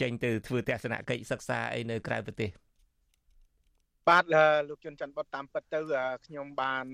[0.00, 2.50] ចេញទៅធ្វើទស្សនកិច្ចសិក្សាអីនៅក្រៅប្រទេស
[4.08, 4.24] បាទ
[4.68, 5.80] លោកជុនច័ន្ទបុតតាមពិតទៅ
[6.26, 6.86] ខ្ញុំបាន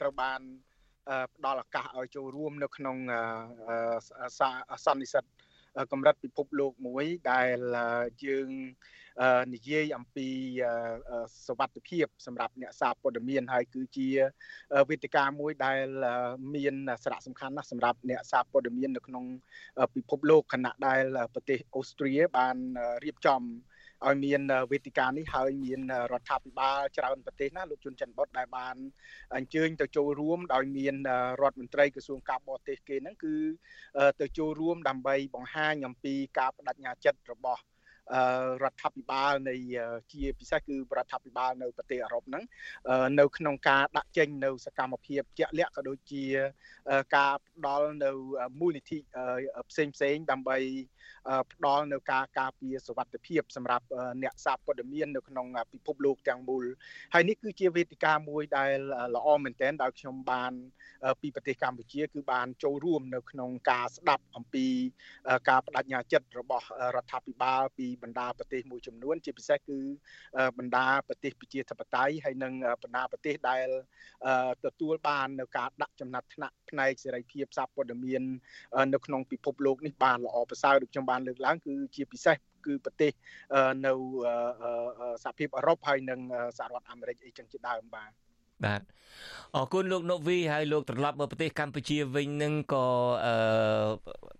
[0.00, 0.40] ត្រូវបាន
[1.34, 2.96] ផ្ដល់ឱកាសឲ្យចូលរួមនៅក្នុង
[4.86, 5.24] សន្និសិទ
[5.91, 7.57] កម្រិតពិភពលោកមួយដែល
[8.25, 8.49] យើង
[9.53, 10.27] និយាយអំពី
[11.47, 14.07] សวัสดิភាពសម្រាប់អ្នកសារព័ត៌មានហើយគឺជា
[14.89, 15.79] វេទិកាមួយដែល
[16.55, 19.25] មានសារៈសំខាន់ណាស់សម្រាប់អ្នកសារព័ត៌មាននៅក្នុង
[19.95, 21.03] ពិភពលោកខណៈដែល
[21.33, 22.57] ប្រទេសអូស្ត្រាបាន
[23.03, 23.41] រៀបចំ
[24.06, 24.40] ឲ្យមាន
[24.72, 25.80] វេទិកានេះហើយមាន
[26.12, 28.76] រដ្ឋាភិបាលច្រើនប្រទេសណាលោកជុនច័ន្ទបុតដែលបាន
[29.36, 30.94] អញ្ជើញទៅចូលរួមដោយមាន
[31.42, 33.34] រដ្ឋមន្ត្រីក្រសួងការបរទេសគេហ្នឹងគឺ
[34.20, 37.62] ទៅចូលរួមដើម្បីបង្ហាញអំពីការបដិញ្ញាចិត្តរបស់
[38.64, 39.56] រដ្ឋាភិបាលនៃ
[40.12, 42.44] ជាពិសេសគឺរដ្ឋាភិបាលនៅប្រទេសអឺរ៉ុបហ្នឹង
[43.20, 46.24] នៅក្នុងការដាក់ចេញនៅសកម្មភាពជាក់លាក់ក៏ដូចជា
[47.16, 48.10] ការផ្ដល់នៅ
[48.60, 48.98] មូលនិធិ
[49.70, 50.58] ផ្សេងផ្សេងដើម្បី
[51.52, 53.84] ផ្ដល់នៅការការពារសុវត្ថិភាពសម្រាប់
[54.22, 56.64] អ្នកសារព័ត៌មាននៅក្នុងពិភពលោកទាំងមូល
[57.14, 58.72] ហើយនេះគឺជាវេទិកាមួយដែល
[59.16, 60.52] ល្អមែនទែនដោយខ្ញុំបាន
[61.20, 64.66] ពីប្រទេសកម្ពុជា គឺបានចូលរួមនៅក្នុងការស្ដាប់អំពី
[65.48, 69.78] ការបដិញ្ញាចិត្តរបស់រដ្ឋាភិបាលពីបណ្ដាប្រទេសមួយចំនួន ជាពិសេសគឺ
[70.58, 73.66] បណ្ដាប្រទេសប្រជាធិបតេយ្យហើយនិងបណ្ដាប្រទេសដែល
[74.64, 78.22] ទទួលបាននៅការដាក់ចំណាត់ថ្នាក់ផ្នែកសេរីភាពសារព័ត៌មាន
[78.94, 82.36] នៅក្នុងពិភពលោកនេះបានល្អប្រសើរដូចខ្ញុំបានលើកឡើងគឺជាពិសេស
[82.66, 83.12] គឺប្រទេស
[83.86, 83.92] នៅ
[85.24, 86.20] សហភាពអឺរ៉ុបហើយនិង
[86.58, 88.10] សហរដ្ឋអាមេរិកអីចឹងជាដើមបាទ
[88.64, 88.82] បាទ
[89.56, 92.86] អរគុណលោកណូវីហើយលោកត្រឡប់មកប្រទេសកម្ពុជាវិញនឹងក៏
[93.26, 93.36] អឺ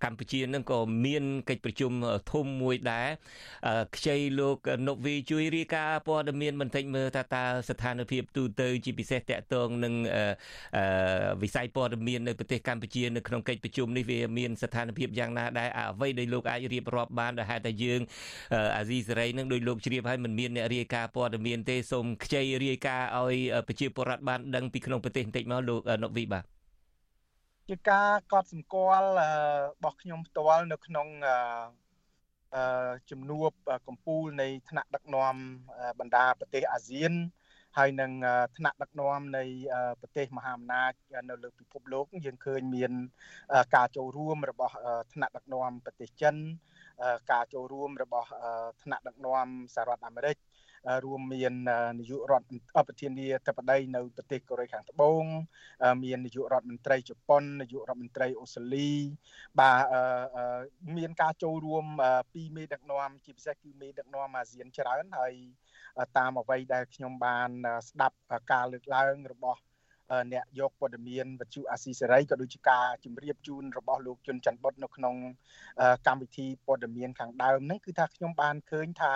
[0.05, 1.93] កម្ពុជានឹងក៏មានកិច្ចប្រជុំ
[2.33, 3.09] ធំមួយដែរ
[3.97, 4.57] ខ្ចីលោក
[4.89, 10.25] ណូវីជួយរាយការណ៍ព័ត៌មានបន្តិចមើលថាតើស្ថានភាពទូទៅជាពិសេសតកតងនឹងអឺ
[11.43, 18.01] វិស័យព័ត៌មាននៅប្រទេសកម្ពុជានៅក្នុងកិច្ចប្រជុំនេះវាមានស្ថានភាពយ៉ាងណាដែរអ្វីដែលលោកអាចរៀបរាប់បានដែលហេតុតែយើង
[18.77, 26.45] អាស៊ីសេរីនឹងដោយលោកជ្រាបហើយមិនមានអ្នករាយការណ៍ព័ត៌មានទេសូមខ្ចីរាយការណ៍ឲ្យប្រជាពលរដ្ឋបានដឹងពីក្នុងប្រទេសបន្តិចមកលោកណូវីបាទ
[27.69, 31.07] ជាការកត់សម្គាល់របស់ខ្ញុំផ្ទាល់នៅក្នុង
[32.57, 33.51] អឺជំនួប
[33.87, 35.35] កម្ពុជានៃថ្នាក់ដឹកនាំ
[36.01, 37.13] បណ្ដាប្រទេសអាស៊ាន
[37.79, 38.13] ហើយនឹង
[38.57, 39.45] ថ្នាក់ដឹកនាំនៃ
[40.01, 40.93] ប្រទេសមហាអំណាច
[41.31, 42.93] នៅលើពិភពលោកយើងឃើញមាន
[43.77, 44.75] ការចូលរួមរបស់
[45.13, 46.35] ថ្នាក់ដឹកនាំប្រទេសចិន
[47.33, 48.29] ការចូលរួមរបស់
[48.83, 50.37] ថ្នាក់ដឹកនាំសហរដ្ឋអាមេរិក
[51.05, 51.53] រួមមាន
[51.99, 52.47] នាយករដ្ឋ
[52.89, 55.25] ប្រធានាធិបតីនៅប្រទេសកូរ៉េខាងត្បូង
[56.05, 58.91] មាននាយករដ្ឋមន្ត្រីជប៉ុននាយករដ្ឋមន្ត្រីអូស្ត្រាលី
[59.61, 59.83] បាទ
[60.97, 61.85] មានការចូលរួម
[62.35, 65.35] ពីមេដឹកនាំជាពិសេសគឺមេដឹកនាំអាស៊ានច្រើនហើយ
[66.19, 67.51] តាមអ្វីដែលខ្ញុំបាន
[67.89, 68.17] ស្ដាប់
[68.53, 69.61] ការលើកឡើងរបស់
[70.33, 75.15] អ្នកយកព័ត៌មានវិទ្យុអាស៊ីសេរីក៏ដូចជាការជម្រាបជូនរបស់លោកជុនច័ន្ទបុតនៅក្នុង
[76.07, 79.15] កម្មវិធីព័ត៌មានខាងដើមហ្នឹងគឺថាខ្ញុំបានឃើញថា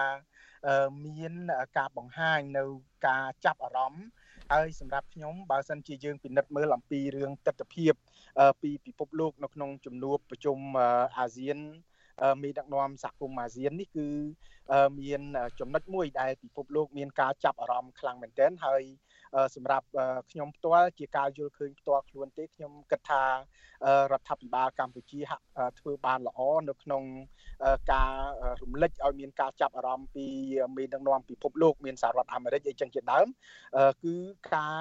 [1.06, 1.32] មាន
[1.78, 2.64] ការបង្ហាញនៅ
[3.06, 4.04] ការចាប់អារម្មណ៍
[4.52, 7.86] ហើយសម្រាប់ខ្ញុំបើសិនជាយើងពិនិត្យមើលអំពីរឿងទស្សនវិជ្ជា
[8.62, 10.58] ពីពិភពលោកនៅក្នុងជំនួបប្រជុំ
[11.18, 11.58] អាស៊ាន
[12.42, 14.08] មេដឹកនាំសហគមន៍អាស៊ាននេះគឺ
[15.00, 15.20] មាន
[15.60, 18.82] ចំណុចមួយដែលពិភពលោកមានការចាប់អារម្មណ៍ខ្លាំងមែនទែនហើយ
[19.54, 19.86] សម្រាប់
[20.30, 23.22] ខ្ញុំផ្ទាល់ជាការយល់ឃើញផ្ទាល់ខ្លួនទេខ្ញុំគិតថា
[24.12, 25.44] រដ្ឋាភិបាលកម្ពុជាហាក់
[25.80, 27.02] ធ្វើបានល្អនៅក្នុង
[27.92, 28.12] ការ
[28.62, 30.26] រំលឹកឲ្យមានការចាប់អារម្មណ៍ពី
[30.76, 33.26] មេដឹកនាំពិភពលោកមានសហរដ្ឋអាមេរិកអីចឹងជាដើម
[34.02, 34.14] គឺ
[34.54, 34.78] ការ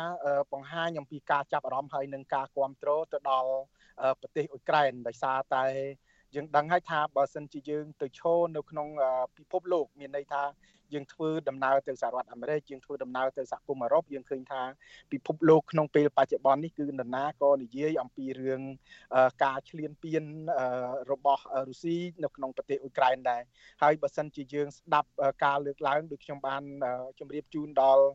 [0.54, 3.52] បង្ហាញអំពីការចាប់អារម្មណ៍ហើយនឹងការគ្រប់គ្រងទៅដល់
[4.22, 5.66] ប្រទេសអ៊ុយក្រែនដោយសារតែ
[6.36, 8.88] យើងដឹងហើយថាបើសិនជាយើងទៅឈរនៅក្នុង
[9.38, 10.42] ពិភពលោកមានន័យថា
[10.94, 14.62] យើងធ្វើដំណើរទៅសហរដ្ឋអាមេរិកយើងធ្វើដំណើរទៅសហគមន៍អឺរ៉ុបយើងឃើញថា
[15.12, 18.62] ពិភពលោកក្នុងពេលបច្ចុប្បន្ននេះគឺនរណាក៏និយាយអំពីរឿង
[19.44, 20.24] ការឈ្លានពាន
[21.12, 23.42] របស់រុស្ស៊ីនៅក្នុងប្រទេសអ៊ុយក្រែនដែរ
[23.82, 25.10] ហើយបើសិនជាយើងស្ដាប់
[25.46, 26.64] ការលើកឡើងដូចខ្ញុំបាន
[27.20, 28.06] ជម្រាបជូនដល់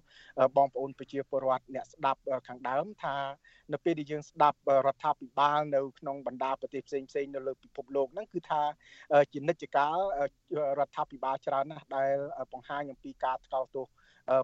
[0.57, 3.16] បងប្អូនប្រជាពលរដ្ឋអ្នកស្ដាប់ខាងដើមថា
[3.72, 8.62] នៅពេលដែលយើងស្ដាប់រដ្ឋាភិបាលនៅក្នុងបណ្ដាប្រទេសផ្សេងផ្សេងនៅលើពិភពលោកហ្នឹងគឺថា
[9.33, 9.97] ជានិច្ចកាល
[10.79, 12.16] រដ្ឋាភិបាលច្រើនណាស់ដែល
[12.53, 13.87] បង្ហាញអំពីការថ្កោលទោស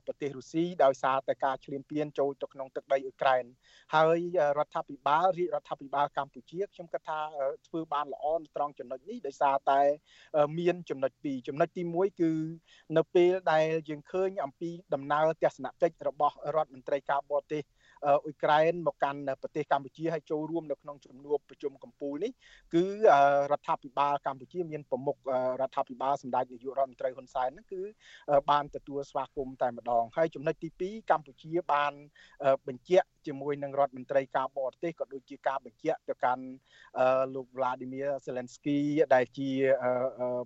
[0.07, 3.45] ប្រទេសរុស្ស៊ីដោយសារតែការឈ្លានពានចូលទៅក្នុងទឹកដីអ៊ុយក្រែន
[3.95, 4.18] ហើយ
[4.59, 7.20] រដ្ឋាភិបាលរាជរដ្ឋាភិបាលកម្ពុជាខ្ញុំគិតថា
[7.66, 9.81] ធ្វើបានល្អនៅត្រង់ចំណុចនេះដោយសារតែ
[10.59, 12.33] មានចំណុចពីរចំណុចទី1គឺ
[12.97, 17.62] នៅពេលដែលយើងឃើញអំពីដំណើរទស្សនកិច្ចរបស់រដ្ឋមន្ត្រីការបរទេស
[18.07, 22.30] អ៊ុយក្រែនមកកាន់ប្រទេសកម្ពុជាហើយចូលរួមនៅក្នុងជំនួបប្រជុំកម្ពុជានេះ
[22.74, 22.84] គឺ
[23.52, 25.16] រដ្ឋាភិបាលកម្ពុជាមានប្រមុខ
[25.61, 27.82] រដ្ឋាភិបាលសម្ដេចនាយករដ្ឋមន្ត្រីហ៊ុនសែនហ្នឹងគឺ
[28.50, 31.92] បានទទួលស្វាគមន៍តែម្ដងហើយចំណុចទី2កម្ពុជាបាន
[32.68, 36.45] បញ្ជាក់ ជាមួយនឹងរដ្ឋមន្ត្រីការបរទេសក៏ដូចជាការបញ្ជាក់ទៅកាន់
[37.35, 38.79] លោក Vladimir Zelensky
[39.14, 39.51] ដែលជា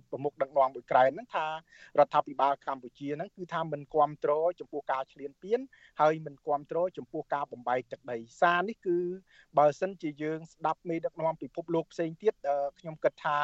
[0.09, 5.59] ប្រមុខដឹកនាំអ៊ុយក្រែនហ្នឹងថារដ្ឋាភិបាលកម្ពុជាហ្នឹងគឺថាមិនគ្រប់គ្រងចំពោះការឈ្លានពាន
[6.01, 8.97] ហើយមិនគ្រប់គ្រងចំពោះការបំបែកទឹកដីសារនេះគឺ
[9.57, 12.33] បើសិនជាយើងស្ដាប់មេដឹកនាំពិភពលោកផ្សេងទៀត
[12.79, 13.39] ខ្ញុំគិតថា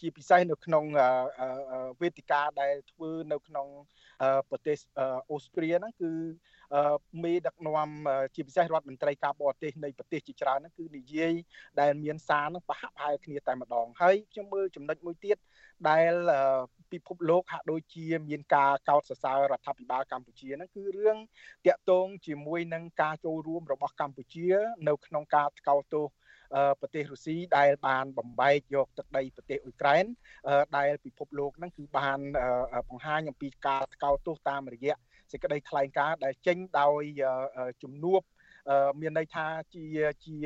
[0.00, 0.84] ជាពិសេសនៅក្នុង
[2.00, 3.66] វេទិកាដែលធ្វើនៅក្នុង
[4.50, 4.78] ប្រទេស
[5.30, 6.10] អូស្ត្រាហ្នឹងគឺ
[7.22, 7.90] មេដឹកនាំ
[8.34, 11.32] ជាពិសេសរដ្ឋមន្ត្រីការបរទេសនៃប្រទេសជាច្រើនហ្នឹងគឺនិយាយ
[11.80, 15.36] ដែលមានសារហ្នឹងប្រហាក់ប្រហែលគ្នាតែម្ដងហើយខ្ញុំមើលចំណុចមួយទៀត
[15.88, 16.12] ដែល
[16.92, 21.18] ពិភពលោកហាក់ដូចជាមានការកោតសរសើររដ្ឋាភិបាលកម្ពុជាហ្នឹងគឺរឿង
[21.66, 24.46] តាក់ទងជាមួយនឹងការចូលរួមរបស់កម្ពុជា
[24.88, 26.06] នៅក្នុងការថ្កោលទោស
[26.80, 30.04] ប្រទេសរុស្ស៊ីដែលបានបំបែកយកទឹកដីប្រទេសអ៊ុយក្រែន
[30.76, 32.18] ដែលពិភពលោកហ្នឹងគឺបាន
[32.88, 34.96] បង្ហាញអំពីការថ្កោលទោសតាមរយៈ
[35.32, 37.02] សេចក្តីថ្លែងការណ៍ដែលចេញដោយ
[37.82, 38.20] ជំនួប
[39.00, 39.84] មានន័យថាជា
[40.24, 40.36] ជា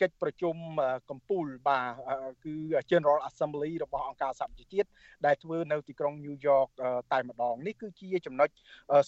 [0.00, 0.56] កិច្ចប្រជុំ
[1.10, 1.90] កម្ពុជាបាទ
[2.44, 2.54] គឺ
[2.90, 4.88] General Assembly របស់អង្គការសហប្រជាជាតិ
[5.26, 6.70] ដែលធ្វើនៅទីក្រុង New York
[7.12, 8.48] តែម្ដងនេះគឺជាចំណុច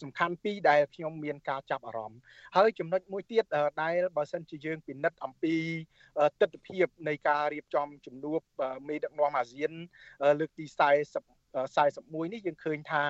[0.02, 2.20] សំខាន់ពីរដែលខ្ញុំមានការចាប់អារម្មណ៍
[2.56, 3.44] ហើយចំណុចមួយទៀត
[3.82, 5.54] ដែលបើសិនជាយើងពិនិត្យអំពី
[6.40, 8.40] ទស្សនវិជ្ជានៃការរៀបចំជំនួប
[8.88, 9.72] មេដឹកនាំអាស៊ាន
[10.40, 13.02] លើកទី40 41នេះយើងឃើញថា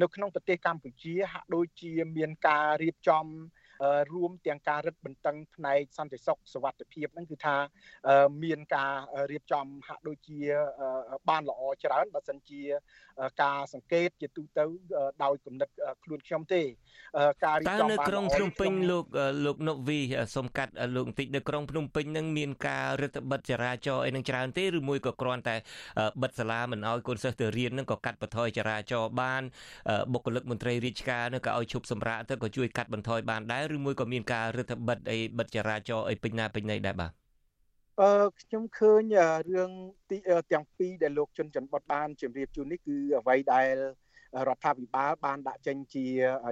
[0.00, 3.26] នៅក្នុងប្រទេសកម្ពុជាហាក់ដូចជាមានការរៀបចំ
[4.12, 7.56] រួមទាំងការរឹតបន្តឹងផ្នែកសន្តិសុខសុវត្ថិភាពហ្នឹងគឺថា
[8.44, 8.94] មានការ
[9.30, 10.40] រៀបចំហាក់ដូចជា
[11.28, 12.62] បានល្អច្រើនបើសិនជា
[13.42, 14.64] ការសង្កេតជាទូទៅ
[15.24, 15.68] ដោយគំនិត
[16.04, 16.62] ខ្លួនខ្ញុំទេ
[17.44, 19.04] ការរៀបចំបាននៅក្រុងភ្នំពេញលោក
[19.46, 20.00] លោកនុវី
[20.36, 25.56] សុំកាត់លោកបន្តិចនៅក្រុងភ្នំពេញនឹងមានការរដ្ឋបិទចរាចរណ៍អីនឹងច្រើនទេឬមួយក៏គ្រាន់តែ
[26.22, 29.42] បិទសាលាមិនឲ្យកូនសិស្សទៅរៀននឹងក៏កាត់បន្ថយចរាចរណ៍បាន
[30.12, 37.12] បុគ្គលិកមន្ត្រីរាជការនឹងក៏ឲ្យឈប់សម្រាកទៅក៏ជួយកាត់បន្ថយបានដែរឬមួយក៏មានការរដ្ឋបិទអីបិទចរាចរណ៍អីពេញណាពេញណីដែរបាទ
[38.00, 39.02] អឺខ្ញុំឃើញ
[39.50, 39.70] រឿង
[40.10, 40.18] ទី
[40.52, 43.68] ទាំងពីរដែលលោកជុនច័ន្ទបុតបានជម្រាបជូននេះគឺអ្វីដែល
[44.48, 46.06] រដ្ឋាភិបាលបានដាក់ចេញជា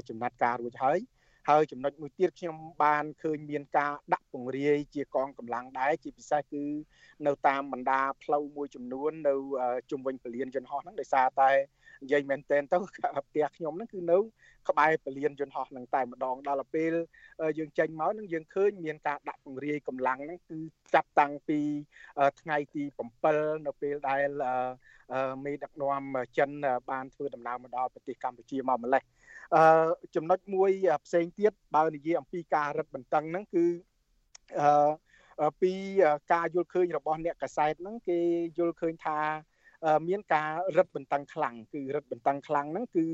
[0.08, 0.98] ចំណាត់ការរួចហើយ
[1.50, 6.64] ហើយចំណុចមួយទៀតខ្ញុំបានឃើញមានការដាក់ពង្រាយជាកងកម្លាំងដែរជាពិសេសគឺ
[7.26, 9.34] នៅតាមបណ្ដាផ្លូវមួយចំនួននៅ
[9.90, 11.50] ជុំវិញពលានយន្តហោះហ្នឹងដោយសារតែ
[12.04, 12.78] និយាយមែនតែនទៅ
[13.26, 14.18] ផ្ទះខ្ញុំហ្នឹងគឺនៅ
[14.68, 16.92] ក្បែរពលានយន្តហោះហ្នឹងតែម្ដងដល់ពេល
[17.58, 20.58] យើងចេញមកនឹងយើងឃើញមានការដាក់ពង្រាយកម្លាំងហ្នឹងគឺ
[20.94, 21.60] ចាប់តាំងពី
[22.40, 22.82] ថ្ងៃទី
[23.24, 24.28] 7នៅពេលដែល
[25.44, 26.02] មេដឹកនាំ
[26.38, 26.50] ចិន
[26.90, 29.02] បានធ្វើដំណើរមកដល់ប្រទេសកម្ពុជាមកម្លេះ
[29.54, 30.70] អឺចំណុចមួយ
[31.04, 33.64] ផ្សេងទៀតបើនិយាយអំពីការរឹតបន្តឹងហ្នឹងគឺ
[35.40, 35.72] អឺពី
[36.32, 38.18] ការយល់ឃើញរបស់អ្នកកសែតហ្នឹងគេ
[38.58, 39.18] យល់ឃើញថា
[40.08, 43.04] មានការរឹតបន្តឹងខ្លាំងគឺរឹតបន្តឹងខ្លាំងហ្នឹងគឺ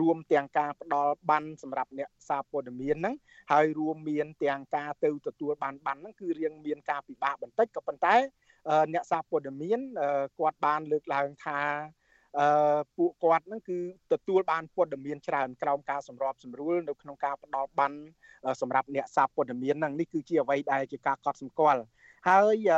[0.00, 3.14] រួមទាំងការផ្ដល់បានសម្រាប់អ្នកសារព័ត៌មានហ្នឹង
[3.52, 8.14] ហើយរួមមានទាំងការទៅទទួលបានបានហ្នឹងគឺរៀងមានការពិបាកបន្តិចក៏ប៉ុន្តែ
[8.92, 9.80] អ្នកសារព័ត៌មាន
[10.38, 11.60] គាត់បានលើកឡើងថា
[12.38, 13.78] អឺពួកគាត់ហ្នឹងគឺ
[14.12, 17.92] ទទួលបានព័ត៌មានច្រើនក្រោមការសម្របសម្រួលនៅក្នុងការផ្ដល់បាន
[18.60, 21.80] សម្រាប់អ្នកសារព័ត៌មានហ្នឹងនេះគឺជាអ្វីដែលជាការកត់សម្គាល់
[22.28, 22.70] ហើយ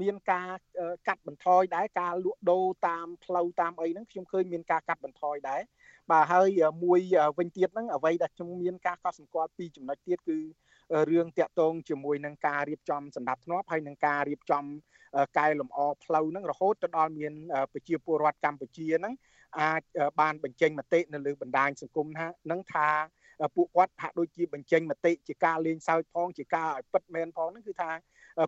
[0.00, 0.50] មានការ
[1.08, 5.62] កាត់បន្ថយដែរការលក់ដូរតាមផ្លូវតាមអីហ្នឹងខ្ញុំឃើញមានការកាត់បន្ថយដែរ
[6.10, 6.48] បាទហើយ
[6.84, 7.00] មួយ
[7.38, 10.38] វិញទៀតហ្នឹងអ្វីដែលខ្ញុំមានការកត់សម្គាល់ពីចំណុចទៀតគឺ
[11.10, 14.64] រឿងតាក់ទងជាមួយនឹងការរៀបចំសម្ដាប់ធ្នាប់ហើយនឹងការរៀបចំ
[15.38, 17.32] កែលម្អផ្លូវហ្នឹងរហូតទៅដល់មាន
[17.72, 19.14] ប្រជាពលរដ្ឋកម្ពុជាហ្នឹង
[19.60, 19.82] អាច
[20.20, 22.88] បានបញ្ចេញមតិនៅលើបណ្ដាញសង្គមថានឹងថា
[23.56, 27.90] ពួកគាត់ហាក់ដូចជាបញ្ចេញមតិជាការលេងសើចផងជាការឲ្យពិតមែនផងហ្នឹងគឺថា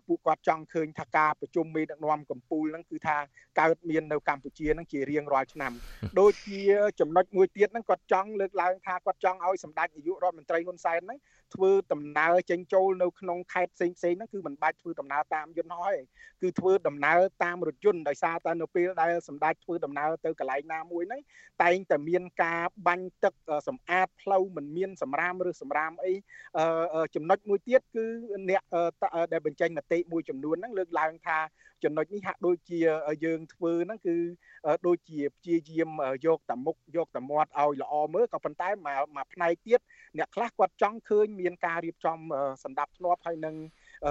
[0.07, 3.17] ពួកគាត់ចង់ឃើញថាការប្រជុំមេដឹកនាំកម្ពុជាហ្នឹងគឺថា
[3.59, 5.73] កើតមាននៅកម្ពុជាហ្នឹងជារៀងរាល់ឆ្នាំ
[6.19, 6.61] ដូចជា
[6.99, 11.19] ចំណុចមួយទៀតហ្នឹងគាត់ចង់លើកឡើងថាគាត់ចង់ឲ្យសម្ដេចនាយករដ្ឋមន្ត្រីហ៊ុនសែនហ្នឹង
[11.55, 16.01] ធ្វើដំណើរចេញចូលនៅក្នុងខេត្តផ្សេងផ្សេងហ្នឹងគឺមិនបាច់ធ្វើដំណើរតាមយន្តហោះទេ
[16.41, 21.21] គឺធ្វើដំណើរតាមរថយន្តដោយសារតែនៅពេលដែលសម្ដេចធ្វើដំណើរទៅកន្លែងណាមួយហ្នឹង
[21.63, 23.33] តែងតែមានការបាញ់ទឹក
[23.67, 26.13] សម្អាតផ្លូវមិនមានសម្រាមឬសម្រាមអី
[27.15, 28.05] ចំណុចមួយទៀតគឺ
[28.49, 28.61] អ្នក
[29.31, 31.39] ដែលបញ្ចេញមតិមួយចំនួនហ្នឹងលើកឡើងថា
[31.83, 32.79] ចំណុចនេះហាក់ដូចជា
[33.25, 34.15] យើងធ្វើហ្នឹងគឺ
[34.87, 35.89] ដូចជាព្យាយាម
[36.25, 38.89] យកតាមុខយកតាមាត់ឲ្យល្អមើលក៏ប៉ុន្តែម
[39.23, 39.79] កផ្នែកទៀត
[40.17, 42.17] អ្នកខ្លះគាត់ចង់ឃើញមានការរៀបចំ
[42.63, 43.55] សម្ដាប់ធ្នាប់ហើយនឹង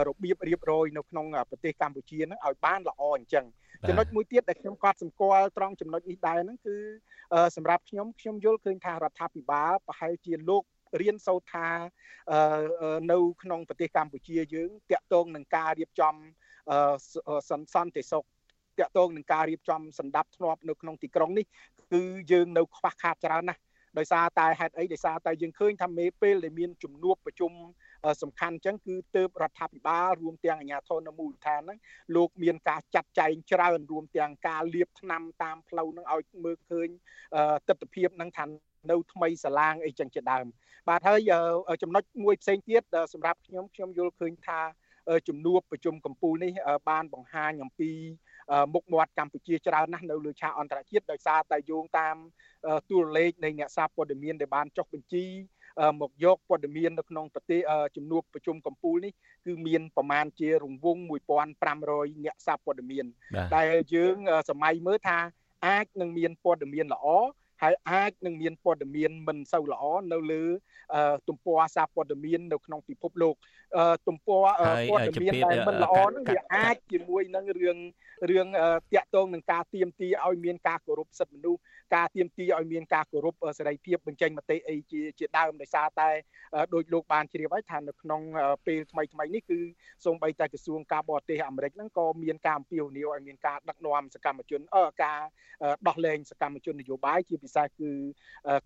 [0.08, 3.44] របៀបរៀបរយនៅក្នុងប្រទេសកម្ពុជាហ្នឹងឲ្យបានល្អអញ្ចឹង
[3.88, 6.76] ចំណុចមួយទៀតដែលខ្ញុំកត់សម្គាល់ត្រង់ចំណុចនេះដែរហ្នឹងគឺ
[7.56, 10.62] សម្រាប់ខ្ញុំខ្ញុំយល់ឃើញថារដ្ឋាភិបាលប្រហែលជាលោក
[11.00, 11.68] រៀនសូត្រថា
[13.12, 16.14] នៅក្នុងប្រទេសកម្ពុជាយើងតាក់ទងនឹងការរៀបចំ
[17.74, 18.24] សន្តិសុខ
[18.78, 21.46] តាក់ទងនឹងការរៀបចំសម្ដាប់ធ្នាប់នៅក្នុងទីក្រុងនេះ
[21.92, 23.60] គឺយើងនៅខ្វះខាតច្រើនណាស់
[23.98, 27.52] ដោយសារតែហេតុអីដោយសារតែយើងឃើញថាមេពេលដែលមានជំនួបប្រជុំ
[28.22, 31.78] សំខាន់អញ្ចឹងគឺទើបរដ្ឋាភិបាលរួមទាំងអាជ្ញាធរនៅមូលដ្ឋានហ្នឹង
[32.16, 36.88] លោកមានការចាត់ចែងច្រើនរួមទាំងការលាបថ្នាំតាមផ្លូវហ្នឹងឲ្យមើលឃើញ
[37.68, 38.44] ទស្សនវិជ្ជាហ្នឹងថា
[38.90, 40.46] នៅថ្មីសាឡាងអីចឹងជាដើម
[40.88, 41.20] បាទហើយ
[41.82, 44.60] ចំណុចមួយផ្សេងទៀតសម្រាប់ខ្ញុំខ្ញុំយល់ឃើញថា
[45.28, 46.52] ជំនួបប្រជុំកម្ពុជានេះ
[46.88, 47.90] បានបង្ហាញអំពី
[48.74, 52.16] មុខមាត់កម្ពុជាច្រើនណាស់នៅលើឆាកអន្តរជាតិដោយសារតែយោងតាម
[52.90, 55.24] ទូរលេខនៃអ្នកសារព័ត៌មានដែលបានចុះបញ្ជី
[56.00, 57.60] មកយកព័ត៌មាននៅក្នុងប្រទេស
[57.96, 59.12] ជំនួបប្រជុំកម្ពុជានេះ
[59.46, 61.00] គឺមានប្រមាណជារង្វង់
[61.62, 63.04] 1500អ្នកសារព័ត៌មាន
[63.56, 64.16] ដែលយើង
[64.50, 65.18] សម័យមើលថា
[65.66, 67.06] អាចនឹងមានព័ត៌មានល្អ
[67.62, 70.44] ហើយអាចនឹងមានព័ត៌មានមិនសូវល្អនៅលើ
[71.28, 73.34] ទំព័រសារព័ត៌មាននៅក្នុងពិភពលោក
[74.08, 74.44] ទំព័រ
[74.90, 77.78] ព័ត៌មានដែលមិនល្អនឹងវាអាចជាមួយនឹងរឿង
[78.30, 78.46] រឿង
[78.94, 81.60] តាក់ទងនឹងការទៀមទីឲ្យមានការគោរពសិទ្ធិមនុស្ស
[81.94, 86.08] ការទៀមទីឲ្យមានការគោរពសេរីភាពបញ្ចេញមតិអីជាជាដើមដោយសារតែ
[86.74, 88.20] ដោយលោកបានជ្រាបហើយថានៅក្នុង
[88.66, 89.58] ពេលថ្មីថ្មីនេះគឺ
[90.04, 95.20] សូម្បីតែក្រសួងការបរទេសអាមេរិកហ្នឹងក៏មានការអំពាវនាវឲ្យមានការដឹកនាំសកម្មជនអឺការ
[95.88, 97.90] ដោះលែងសកម្មជននយោបាយជាពិសេសគឺ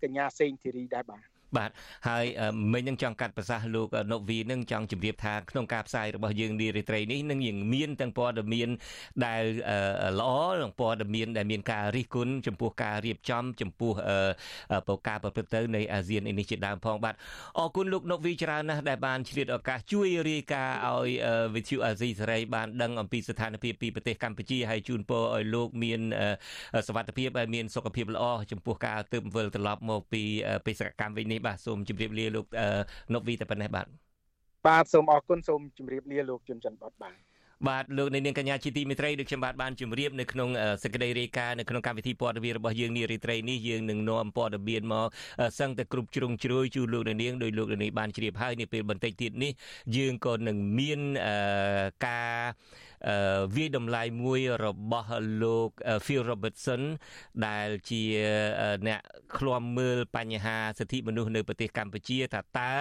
[0.03, 1.69] កញ្ញាសេងធីរីដែរបាទ បាទ
[2.07, 2.25] ហើយ
[2.73, 8.69] មិញនឹងចង់កាត់ប្រសាសន៍លោកណូវីនឹងចង់ជម្រាបថាក្នុងការផ្សាយរបស់យើងនារីត្រីនេះនឹងយើងមានទាំងព័ត៌មាន
[9.25, 9.43] ដែល
[10.19, 10.31] ល្អ
[10.61, 13.91] និងព័ត៌មានដែលមានការរិះគន់ចំពោះការរៀបចំចំពោះ
[14.87, 17.15] ប្រការប្រព្រឹត្តទៅនៃអាស៊ាននេះជាដើមផងបាទ
[17.59, 21.09] អរគុណលោកណូវីច្រើនណាស់ដែលបានឆ្លៀតឱកាសជួយរាយការណ៍ឲ្យ
[21.55, 26.01] វិទ្យុអាស៊ីសេរីបានដឹងអំពីស្ថានភាពពីប្រទេសកម្ពុជាហើយជូនពរឲ្យលោកមាន
[26.87, 30.23] សុវត្ថិភាពហើយមានសុខភាពល្អចំពោះការទើបវិលត្រឡប់មកពី
[30.65, 32.45] បេសកកម្មវិញនេះនេះបាទសូមជម្រាបលាលោក
[33.13, 33.87] នុកវីតែប៉ុណ្ណេះបាទ
[34.67, 37.15] បាទសូមអរគុណសូមជម្រាបលាលោកជុនច័ន្ទបតបាទ
[37.67, 40.49] បាទលោកនាងកញ្ញាជាទីមេត្រីដូចខ្ញុំបាទបានជម្រាបនៅក្នុង
[40.83, 45.07] សេចក្តីរាយការណ៍នៅក្នុងកម្មវិធីព័ត៌មានរបស់យើងនារីត្រីនេះយើងនឹងនាំព័ត៌មានមក
[45.59, 49.51] សឹងតែគ្រប់ជ្រុងជ្រោយជូនលោកនាងដោយលោកនាងបានជ្រាបហើយនាពេលបន្តិចទៀតនេះ
[49.97, 50.99] យើងក៏នឹងមាន
[52.07, 52.37] ការ
[53.55, 55.69] វាយតម្លៃមួយរបស់លោក
[56.05, 56.81] Phil Robertson
[57.47, 58.03] ដែលជា
[58.87, 58.99] អ្នក
[59.37, 62.73] ឃ្លាំមើលបញ្ហាសិទ្ធិមនុស្សនៅប្រទេសកម្ពុជាថាតើ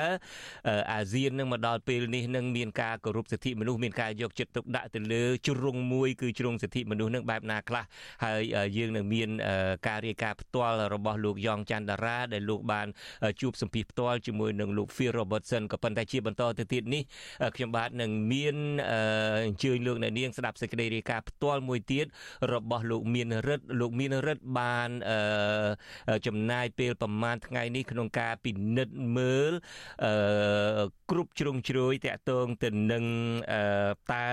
[0.92, 7.84] អាស៊ាននឹងមកដល់ពេលនេះនឹងមានការគោរពសិទ្ធិមនុស្សមានការយកចិត្តទុកដាក់ទៅលើជ្រុងមួយគឺជ្រុងសិទ្ធិមនុស្សនឹងបែបណាខ្លះ
[8.24, 8.42] ហើយ
[8.76, 9.28] យើងនឹងមាន
[9.86, 12.86] ការរាយការណ៍ផ្ទាល់របស់លោកយ៉ងច័ន្ទតារាដែលលោកបាន
[13.40, 17.02] ជួបសម្ភាសផ្ទាល់ជាមួយនឹងលោក Phil Robertson ក៏ប៉ុន្តែជាបន្តទៅទៀតនេះ
[17.56, 18.56] ខ្ញុំបាទនឹងមាន
[19.46, 22.06] អញ្ជើញលោកអ្នកនាងស្ដាប់សេចក្តីរាយការណ៍ផ្ទាល់មួយទៀត
[22.52, 24.90] របស់លោកមានរិទ្ធលោកមានរិទ្ធបាន
[26.26, 29.52] ចំណាយពេលប្រមាណថ្ងៃនេះក្នុងការពិនិត្យមើល
[31.10, 33.04] គ្រប់ជ្រុងជ្រោយតាក់ទងទៅនឹង
[34.12, 34.28] តើ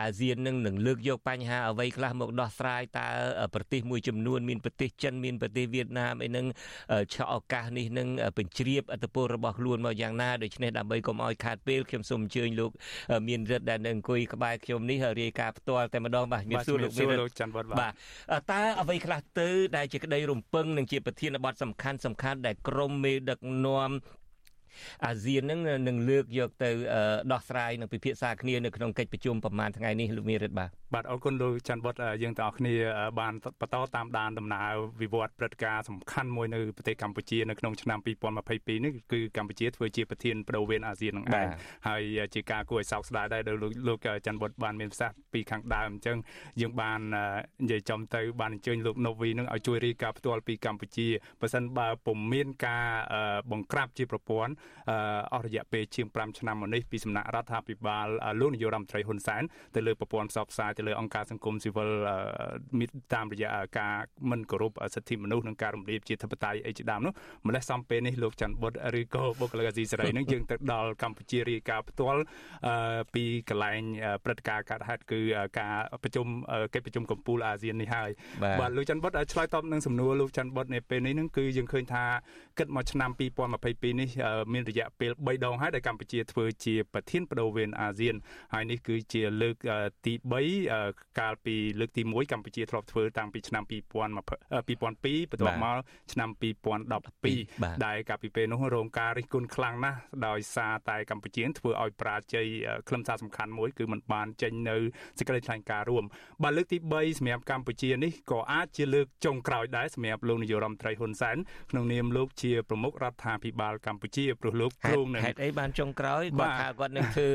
[0.00, 3.08] អាស៊ាននឹងនឹងលើកយកបញ្ហាអ្វីខ្លះមកដោះស្រាយតើ
[3.54, 6.46] ប្រទេសមួយចំនួនមានប្រទេសចិនមានប្រទេសវៀតណាមអីនឹង
[7.14, 8.08] ឆក់ឱកាសនេះនឹង
[8.38, 12.70] បញ្ជ្រាបអធិពលរបស់ខ្លួនមកយ៉ាងណាដូច្នេះដើម្បីកុំឲ្យខាតពេលខ្ញុំសូមអញ្ជើញលោក
[13.28, 17.92] មានរិទ្ធដែលនៅអង្គុយក្បែរខ្ញុំនេះរាយការណ៍ផ្ទាល់តែម្ដងបាទមានសួរលោកមានលោកច័ន្ទវត្តបាទ
[18.52, 23.90] តើអ្វីខ្លះទៅដែលជាក្តីរំពឹងនិងជាប្រធានបទសំខាន់សំខាន់ដែលក្រមមេដឹកនាំ
[25.06, 26.70] អាស៊ាននឹងនឹងលើកយកទៅ
[27.32, 32.74] ដោះស្រាយនិងពិភាក្សាគ្នានៅក្នុងកិច្ចប្រជុំប្រហែលថ្ងៃនេះលោកមេរិទ្ធបាទបាទអរគុណលោកច័ន្ទបុតយើងទាំងអស់គ្នា
[33.20, 34.70] បានបន្តតាមដានដំណើរ
[35.02, 41.46] វិវត្តព្រឹត្តិការណ៍សំខាន់មួយនៅប្រទេសកម្ពុជានៅក្នុងឆ្នាំ2022នេះគឺកម្ពុជាធ្វើជាប្រធានបដូវវេនអាស៊ាននឹងឯង
[41.88, 42.02] ហើយ
[42.34, 43.56] ជាការគួរឲ្យសោកស្ដាយដែរដោយ
[43.88, 46.18] លោកច័ន្ទបុតបានមានប្រសាសន៍ពីខាងដើមអញ្ចឹង
[46.60, 47.00] យើងបាន
[47.64, 51.08] និយាយចំទៅបានអញ្ជើញលោកណូវីនឹងឲ្យជួយរាយការណ៍ផ្ទាល់ពីកម្ពុជា
[51.40, 52.86] បើសិនបើពុំមានការ
[53.50, 54.52] បង្ក្រាបជាប្រព័ន្ធ
[55.34, 58.06] អស់រយៈពេលជាង5ឆ្នាំមកនេះពីសំណាក់រដ្ឋាភិបាល
[58.40, 59.42] លោកនាយករដ្ឋមន្ត្រីហ៊ុនសែន
[59.74, 61.90] ទៅលើប្រព័ន្ធផ្សព្វផ្សាយទៅលើអង្គការសង្គមស៊ីវិល
[63.14, 63.94] តាមរយៈការ
[64.30, 67.12] មិនគោរពសិទ្ធិមនុស្សនិងការរំលោភជាធិបតេយ្យអីជាដើមនោះ
[67.46, 72.22] ម្លេះសំពេលនេះលោកច័ន្ទបុតឬក៏បុគ្គលិកអាស៊ីសេរីនឹងយើងទៅដល់កម្ពុជារាយការណ៍ផ្ទាល់
[73.14, 73.80] ពីកន្លែង
[74.24, 75.20] ព្រឹត្តិការណ៍កើតហេតុគឺ
[75.58, 76.26] ការប្រជុំ
[76.74, 78.10] កិច្ចប្រជុំកំពូលអាស៊ាននេះហើយ
[78.60, 82.04] បាទលោកច័ន្ទបុតឆ្លើយតបនឹងសំណួរលោកច័ន្ទបុតនៅពេលនេះនឹងគឺយើងឃើញថា
[82.58, 84.08] គិតមកឆ្នាំ2022នេះ
[84.56, 88.14] មានរយៈពេល3ដងហើយដែលកម្ពុជាធ្វើជាប្រធានបដូវវេនអាស៊ាន
[88.54, 89.56] ហើយនេះគឺជាលើក
[90.06, 90.12] ទី
[90.62, 95.78] 3កាលពីលើកទី1កម្ពុជាធ្លាប់ធ្វើតាំងពីឆ្នាំ2000 2002បន្ទាប់មក
[96.12, 96.30] ឆ្នាំ
[97.10, 102.46] 2012ដែលកាលពីពេលនោះរងការរិះគន់ខ្លាំងណាស់ដោយសារតែកម្ពុជាធ្វើឲ្យប្រាជ័យ
[102.88, 104.76] ខ្លឹមសារសំខាន់មួយគឺมันបានចេញនៅ
[105.18, 106.04] សេចក្តីថ្លែងការណ៍រួម
[106.42, 111.36] បាទលើកទី3សម្រាប់កម្ពុជានេះក៏អាចជាលើកចុងក្រោយដែរសម្រាប់លោកនាយករដ្ឋមន្ត្រីហ៊ុនសែន
[111.70, 117.28] ក្នុងនាមលោកជាប្រមុខរដ្ឋាភិបាលកម្ពុជាព្រោះលោកគ្រងនឹងហេតុអីបានចុងក្រោយគាត់ថាគាត់នឹងធ្វើ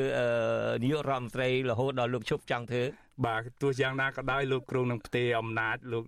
[0.83, 2.83] នាយករដ្ឋមន្ត្រីរហូតដល់លោកឈប់ចង់ធ្វើ
[3.25, 6.05] បាទទោះយ៉ាងណាក៏ដោយលោកគ្រូនឹងផ្ទេរអំណាចលោក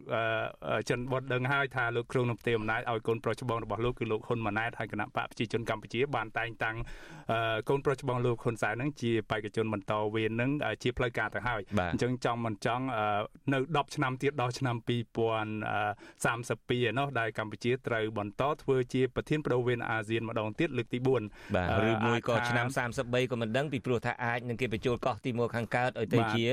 [0.89, 6.76] ចិនបុតដឹងហើយថាលោកគ្រូនឹងផ្ទេរអំណាចឲ្យកូនប្រុសច្បងរបស់លោកគឺលោកហ៊ុនម៉ាណែតហើយគណៈបកប្រជាជនកម្ពុជាបានតែងតាំង
[7.70, 10.51] កូនប្រុសច្បងលោកហ៊ុនសែននឹងជាបេក្ខជនបន្តវេននឹង
[10.84, 11.61] ជាផ្លូវការទៅហើយ
[11.91, 12.86] អញ្ចឹងចង់មិនចង់
[13.53, 21.09] នៅ10ឆ្នាំទៀតដល់ឆ្នាំ2032ឯណោះដែលកម្ពុជាត្រូវបន្តធ្វើជាប្រធានបដូវវេនអាស៊ានម្ដងទៀតលើកទី4
[21.55, 22.68] បាទឬមួយក៏ឆ្នាំ
[22.99, 26.45] 33ក៏មិនដឹងពីព្រោះថាអាចនឹងគេបញ្ចូលកោះទី1ខាងកើតឲ្យទៅជា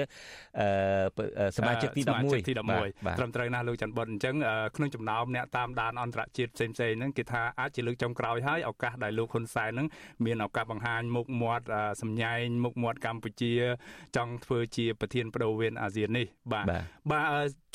[1.57, 4.35] សមាជិកទី11ទី11ត្រឹមត្រូវណាស់លោកច័ន្ទបុតអញ្ចឹង
[4.77, 9.87] ក្នុងចំណោមអ្នកតាមដានអន្តរជាតិផ្សេងៗហ្នឹងគេថាអាចជាលើកចុងក្រោយហើយឱកាសដែលលោកហ៊ុនសែនហ្នឹង
[10.25, 11.67] មានឱកាសបង្ហាញមុខមាត់
[12.03, 13.53] សម្ញែងមុខមាត់កម្ពុជា
[14.17, 16.67] ចង់ធ្វើជាប្រធានបដូវវេនអាស៊ាននេះបាទ
[17.11, 17.25] បាទ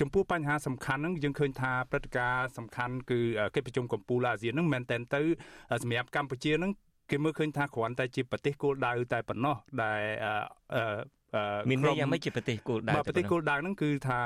[0.02, 3.20] ចំពោះបញ្ហាសំខាន់ហ្នឹងយើងឃើញថាព្រឹត្តិការណ៍សំខាន់គឺ
[3.56, 5.22] កិច្ចប្រជុំកម្ពុជាអាស៊ានហ្នឹងមែនតែនទៅ
[5.84, 6.72] សម្រាប់កម្ពុជាហ្នឹង
[7.12, 10.02] គេមើលឃើញថាគ្រាន់តែជាប្រទេសគោលដៅតែប៉ុណ្ណោះដែល
[11.70, 14.20] មានន័យយ៉ាងម៉េចជាប្រទេសគោលដៅប្រទេសគោលដៅហ្នឹងគឺថា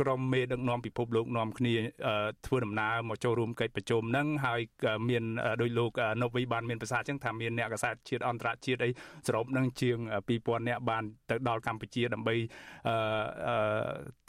[0.00, 1.74] ក្រមមេដឹកនាំពិភពលោកនាំគ្នា
[2.46, 4.60] ធ្វើដំណើរមកចូលរួមកិច្ចប្រជុំហ្នឹងហើយ
[5.08, 5.24] មាន
[5.60, 5.90] ដោយលោក
[6.22, 8.90] ណូវីបានមានប្រសាសន៍ចឹងថាមានអ្នកកសែតជាតិអន្តរជាតិអី
[9.26, 9.96] សរុបហ្នឹងជាង
[10.28, 12.34] 2000អ្នកបានទៅដល់កម្ពុជាដើម្បី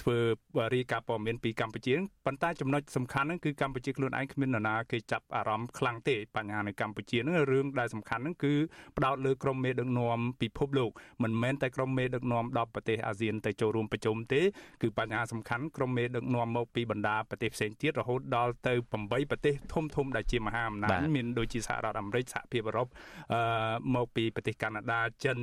[0.02, 0.18] ធ្វើ
[0.76, 1.94] រាយការណ៍ព័ត៌មានពីកម្ពុជា
[2.26, 8.54] ប៉ុន្តែចំណុចសំខាន់ហ្នឹងគឺកម្ពុជាខ្លួនឯងគ្មាននរណាគេចាប់អារម្មណ៍ខ្លាំងទេបញ្ហានៅកម្ពុជាហ្នឹងរឿងដែលសំខាន់ហ្នឹងគឺ
[8.98, 10.92] ផ្ដោតលើក្រមមេដឹកនាំពិភពលោក
[11.24, 14.42] មិនមែនតែក្រមមេដឹកនាំដល់ប្រទេសអាស៊ានទៅចូលរួមប្រជុំទេ
[14.82, 22.88] គឺបញ្ហាសំខាន់ក្រុមមេដឹកនាំមកពីបណ្ដាប្រទេសផ្សេងទៀតរហូតដល់ទៅ8ប្រទេសធំធំដែលជាមហាអំណាចមានដូចជាសហរដ្ឋអាមេរិកសហភាពអឺរ៉ុប
[23.34, 23.42] អឺ
[23.96, 25.38] មកពីប្រទេសកាណាដាចិន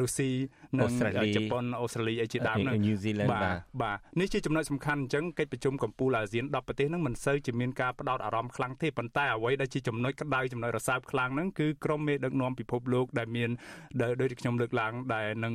[0.00, 0.30] រុស្ស៊ី
[0.78, 0.90] និង
[1.36, 13.50] ជប៉ុនអូស្ត្រាលីអីជាដើមហ្នឹងញូហ្សេឡង់បាទបាទនេះជាចំណុចសំខាន់អញ្ចឹងកិច្ចប្រជុំកម្ពុជាអាស៊ាន10ប្រទេសហ្នឹងមិនសូវជាមានការផ្ដោតអារម្មណ៍ខ្លាំងទេប៉ុន្តែអ្វីដែលជាចំណុចក្តៅចំណុចរសើបខ្លាំងហ្នឹងគឺក្រមមេដឹកនាំពិភពលោកដែលមាន
[14.02, 15.52] ដោយខ្ញុំលើកឡើងដែលនឹង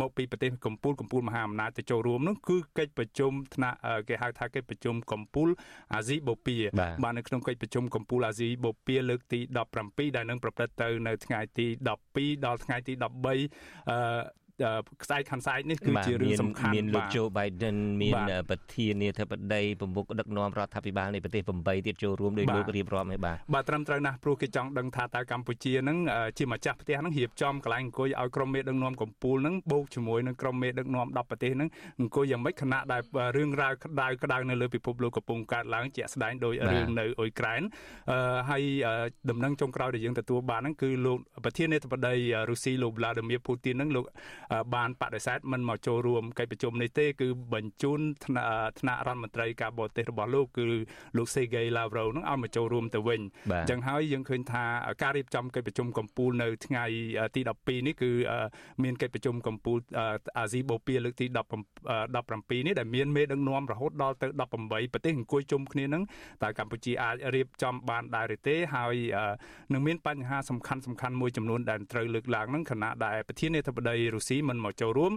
[0.00, 3.76] មកពីប្រទេសកម្ពុជាកម្ពុជាមហាអំណាចទៅចូលរួមនោះគឺកិច្ចប្រជុំថ្នាក់
[4.08, 5.50] គេហៅថាកិច្ចប្រជុំកម្ពុជា
[5.94, 6.60] អាស៊ីបូព៌ា
[7.04, 9.40] បាទនៅក្នុងកិច្ចប្រជុំកម្ពុជាអាស៊ីបូព៌ាលើកទី
[9.78, 11.66] 17ដែលនឹងប្រព្រឹត្តទៅនៅថ្ងៃទី
[12.06, 14.15] 12ដល់ថ្ងៃទី13អឺ
[15.02, 18.14] ខ្សែខាន់ខ្សែនេះគឺជារឿងសំខាន់មានលោកโจ Biden មាន
[18.50, 25.98] ប្រធានាធិបតីប្រមុខដឹកនាំរដ្ឋាភិបាលនៃប្រទេស8ទៀតចូលរួមដោយលោករៀបរាប់ឲ្យបាទបាទត្រឹមត្រូវណាស់ព្រោះគេចង់ដឹងថាតើកម្ពុជានឹង
[26.38, 31.68] ជាម្ចាស់ផ្ទះនឹងរៀបចំកន្លែងអង្គុយឲ្យក្រុមមេដឹកនាំកម្ពុជានឹងបូកជាមួយនឹងក្រុមមេដឹកនាំ10ប្រទេសនឹង
[32.00, 33.02] អង្គុយយ៉ាងម៉េចខណៈដែល
[33.36, 37.62] រឿងរ៉ាវក្តៅក្តៅនៅលើពិភពលោកកំពុងកើតឡើងជាក់ស្ដែងដោយរឿងនៅអ៊ុយក្រែន
[38.50, 38.62] ហើយ
[39.30, 42.14] ដំណឹងចុងក្រោយដែលយើងទទួលបានហ្នឹងគឺលោកប្រធានាធិបតី
[42.50, 44.04] រុស្ស៊ីលោក Vladimir Putin នឹងលោក
[44.74, 50.64] បានបដិសេធមិនមកចូលរួមកិច្ចប្រជុំនេះទេគឺបញ្ជូនថ្នាក់រដ្ឋមន្ត្រីការបរទេសរបស់លោកគឺ
[51.16, 53.20] លោក Sergei Lavrov នឹងឲ្យមកចូលរួមទៅវិញ
[53.52, 54.64] អញ្ចឹងហើយយើងឃើញថា
[55.02, 56.84] ការរៀបចំកិច្ចប្រជុំកម្ពុជានៅថ្ងៃ
[57.34, 58.10] ទី12នេះគឺ
[58.82, 59.82] មានកិច្ចប្រជុំកម្ពុជា
[60.38, 61.26] អាស៊ីបូព៌ាលើកទី
[61.96, 64.26] 17នេះដែលមានមេដឹកនាំរហូតដល់ទៅ
[64.56, 66.02] 18ប្រទេសអង្គុយជុំគ្នានឹង
[66.42, 68.96] តើកម្ពុជាអាចរៀបចំបានដែរឬទេហើយ
[69.72, 75.12] នឹងមានបញ្ហាសំខាន់សំខាន់មួយចំនួនដែលត្រូវលើកឡើងនឹងខណៈដែលប្រធានាធិបតីរុស្ស៊ីមិនមកចូលរួម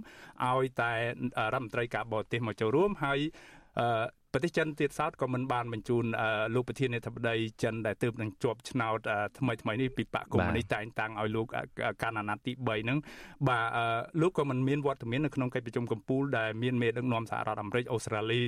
[0.46, 0.92] ឲ្យតែ
[1.54, 3.20] រដ្ឋមន្ត្រីការបរទេសមកចូលរួមហើយ
[4.34, 6.06] ប្រទេសចិនទៀតសោតក៏មិនបានបញ្ជូន
[6.56, 9.00] លោកប្រធានាធិបតីចិនដែលទើបនឹងជាប់ឆ្នោត
[9.40, 11.48] ថ្មីថ្មីនេះពីបកកុម្មុយនីសតែងតាំងឲ្យលោក
[12.04, 13.00] កាណាណាត់ទី3ហ្នឹង
[13.50, 13.66] បាទ
[14.22, 18.42] លោកក៏មិនមានវត្តមាននៅក្នុងកិច្ចប្រជុំកំពូលដែលមានមេដឹកនាំសហរដ្ឋអាមេរិកអូស្ត្រាលី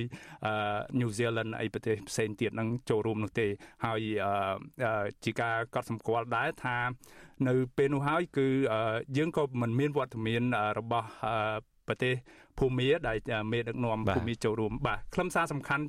[1.00, 3.46] ញូហ្សេឡង់អីប្រទេសផ្សេងទៀតហ្នឹងចូលរួមនោះទេ
[3.84, 4.00] ហើយ
[5.24, 6.76] ជាការកត់សម្គាល់ដែរថា
[7.48, 8.46] នៅពេលនោះហើយគឺ
[9.16, 10.42] យើងក៏មិនមានវត្តមាន
[10.78, 11.08] របស់
[11.88, 12.14] ប្រទេស
[12.58, 13.18] ភូមាដែល
[13.52, 15.84] មេដឹកនាំភូមាចូលរួមបាទខ្លឹមសារសំខាន់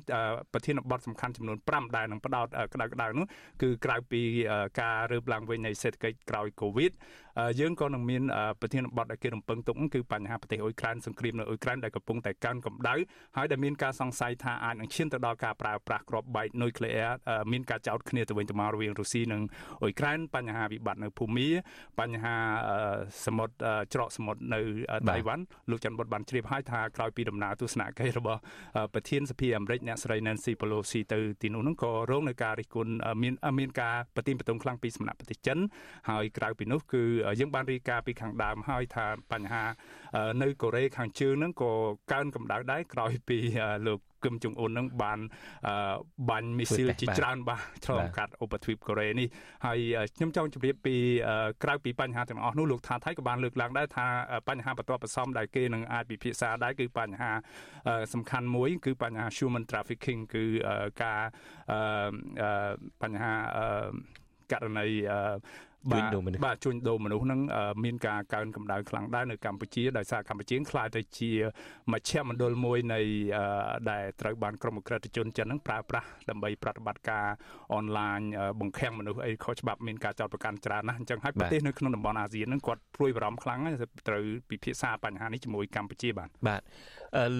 [0.52, 3.26] ប្រធានបទសំខាន់ចំនួន5ដែលនឹងផ្ដោតក្តៅក្តៅនោះ
[3.62, 4.22] គឺក្រៅពី
[4.80, 6.92] ការរើបឡើងវិញនៃសេដ្ឋកិច្ចក្រោយ Covid
[7.60, 8.22] យើងក៏នឹងមាន
[8.60, 12.94] ប្រធានបទដែលគេរំពឹងទុកគឺបញ្ហាប្រទេសអ៊ុយក្រែនសង្គ្រាមនៅអ៊ុយក្រែនដែលកំពុងតែកើនកម្ដៅ
[13.36, 17.12] ហើយដែលមានការសង្ស័យថាអាចនឹងឈានទៅដល់ការប្រើប្រាស់គ្រាប់បែកនុយក្លេអ៊ែរ
[17.52, 19.42] មានការចោទគ្នាទៅវិញទៅមករវាងរុស្ស៊ីនិង
[19.82, 21.48] អ៊ុយក្រែនបញ្ហាវិបត្តិនៅភូមា
[22.00, 22.36] បញ្ហា
[23.26, 23.54] សមុទ្រ
[23.94, 24.60] ច្រកសមុទ្រនៅ
[25.10, 28.40] តៃវ៉ាន់លោកច័ន្ទបុតបានជ្រាបហើយថាក្រោយពីដំណើរទស្សនកិច្ចរបស់
[28.94, 35.58] ប្រធានសភាអាមេរិកអ្នកស្រី Nancy Pelosi ទៅទីនោះហ្នឹងក៏រងនឹងការរិះគន់មានមានការប្រទីមបន្ទងខ្លាំងពីសំណាក់ប្រទេសចិន
[36.10, 37.02] ហើយក្រៅពីនោះគឺ
[37.40, 39.64] យើងបានរាយការណ៍ពីខាងដើមហើយថាបញ្ហា
[40.42, 41.72] នៅកូរ៉េខាងជើងហ្នឹងក៏
[42.12, 43.38] កើនកម្ដៅដែរក្រោយពី
[43.86, 45.18] លោកគឹមចុងអ៊ុននឹងបាន
[46.30, 49.28] បាញ់មីស៊ីលជាច្រើនបាទឆ្លងកាត់ឧបទ្វីបកូរ៉េនេះ
[49.66, 49.78] ហើយ
[50.16, 50.96] ខ្ញុំចង់ជម្រាបពី
[51.62, 54.06] ក្រៅពីបញ្ហាទាំងអស់នោះលោកថាថៃក៏បានលើកឡើងដែរថា
[54.48, 57.30] បញ្ហាបន្ទាប់បន្សំដែលគេនឹងអាចពិភាក្សាដែរគឺបញ្ហា
[58.14, 60.44] សំខាន់មួយ គឺបញ្ហា human trafficking គឺ
[61.02, 61.20] ការ
[63.02, 63.32] បញ្ហា
[64.52, 64.88] ករណី
[65.92, 67.40] ជួញដូរមនុស្សបាទជួញដូរមនុស្សហ្នឹង
[67.84, 71.30] មានការកើនកម្ដៅខ្លាំងដែរនៅកម្ពុជាដោយសារកម្ពុជាខ្លាចទៅជា
[71.92, 73.00] មជ្ឈមណ្ឌលមួយនៃ
[73.90, 77.26] ដែលត្រូវបានក្រុមអក្រិតជនចិនហ្នឹងប្រើប្រាស់ដើម្បីប្រតិបត្តិការ
[77.74, 78.20] អនឡាញ
[78.60, 83.60] បង្ខាំងមនុស្សអីខុសច្បាប់មានការចោទប្រកាន់ច្រើនណាស់អញ្ចឹងហើយប្រទេសនៅក្នុងតំបន់អាស៊ានហ្នឹងគាត់ព្រួយបារម្ភខ្លាំង
[84.08, 86.62] ត្រូវពិភាក្សាបញ្ហានេះជាមួយកម្ពុជាបាទបាទ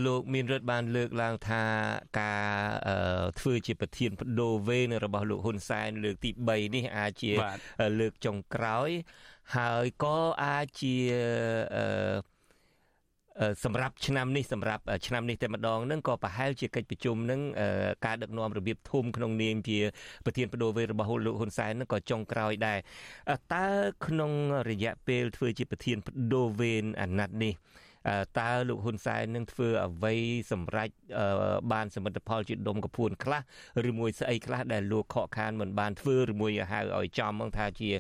[0.06, 1.62] លោកមានរដ្ឋបានលើកឡើងថា
[2.20, 2.48] ការ
[3.40, 7.32] ធ្វើជាប្រធានបដូវវេនរបស់លោកហ៊ុនសែនលើកទី3នេះអាចជា
[8.00, 8.90] លើកចុងក្រោយ
[9.56, 10.94] ហើយក៏អាចជា
[13.64, 17.40] សម្រាប់ឆ្នាំនេះសម្រាប់ឆ្នាំនេះតែម្ដងហ្នឹងក៏ប្រហែលជាកិច្ចប្រជុំហ្នឹង
[18.06, 19.78] ការដឹកនាំរបៀបធំក្នុងនាមជា
[20.24, 22.78] ប្រធានបដូវវេនរបស់លោកហ៊ុនសែនហ្នឹងក៏ចុងក្រោយដែរ
[23.54, 23.66] តើ
[24.06, 24.32] ក្នុង
[24.70, 27.54] រយៈពេលធ្វើជាប្រធានបដូវវេនអាណត្តិនេះ
[28.38, 30.14] តើលោកហ៊ុនសែននឹងធ្វើអ្វី
[30.52, 30.92] សម្រាប់
[31.72, 33.40] បានសមិទ្ធផលជាដុំកពួនខ្លះ
[33.88, 37.90] ឬមួយស្អីខ្លះដែលលោកខកខានមិនបានធ្វើឬមួយហៅឲ្យចំមកថាជា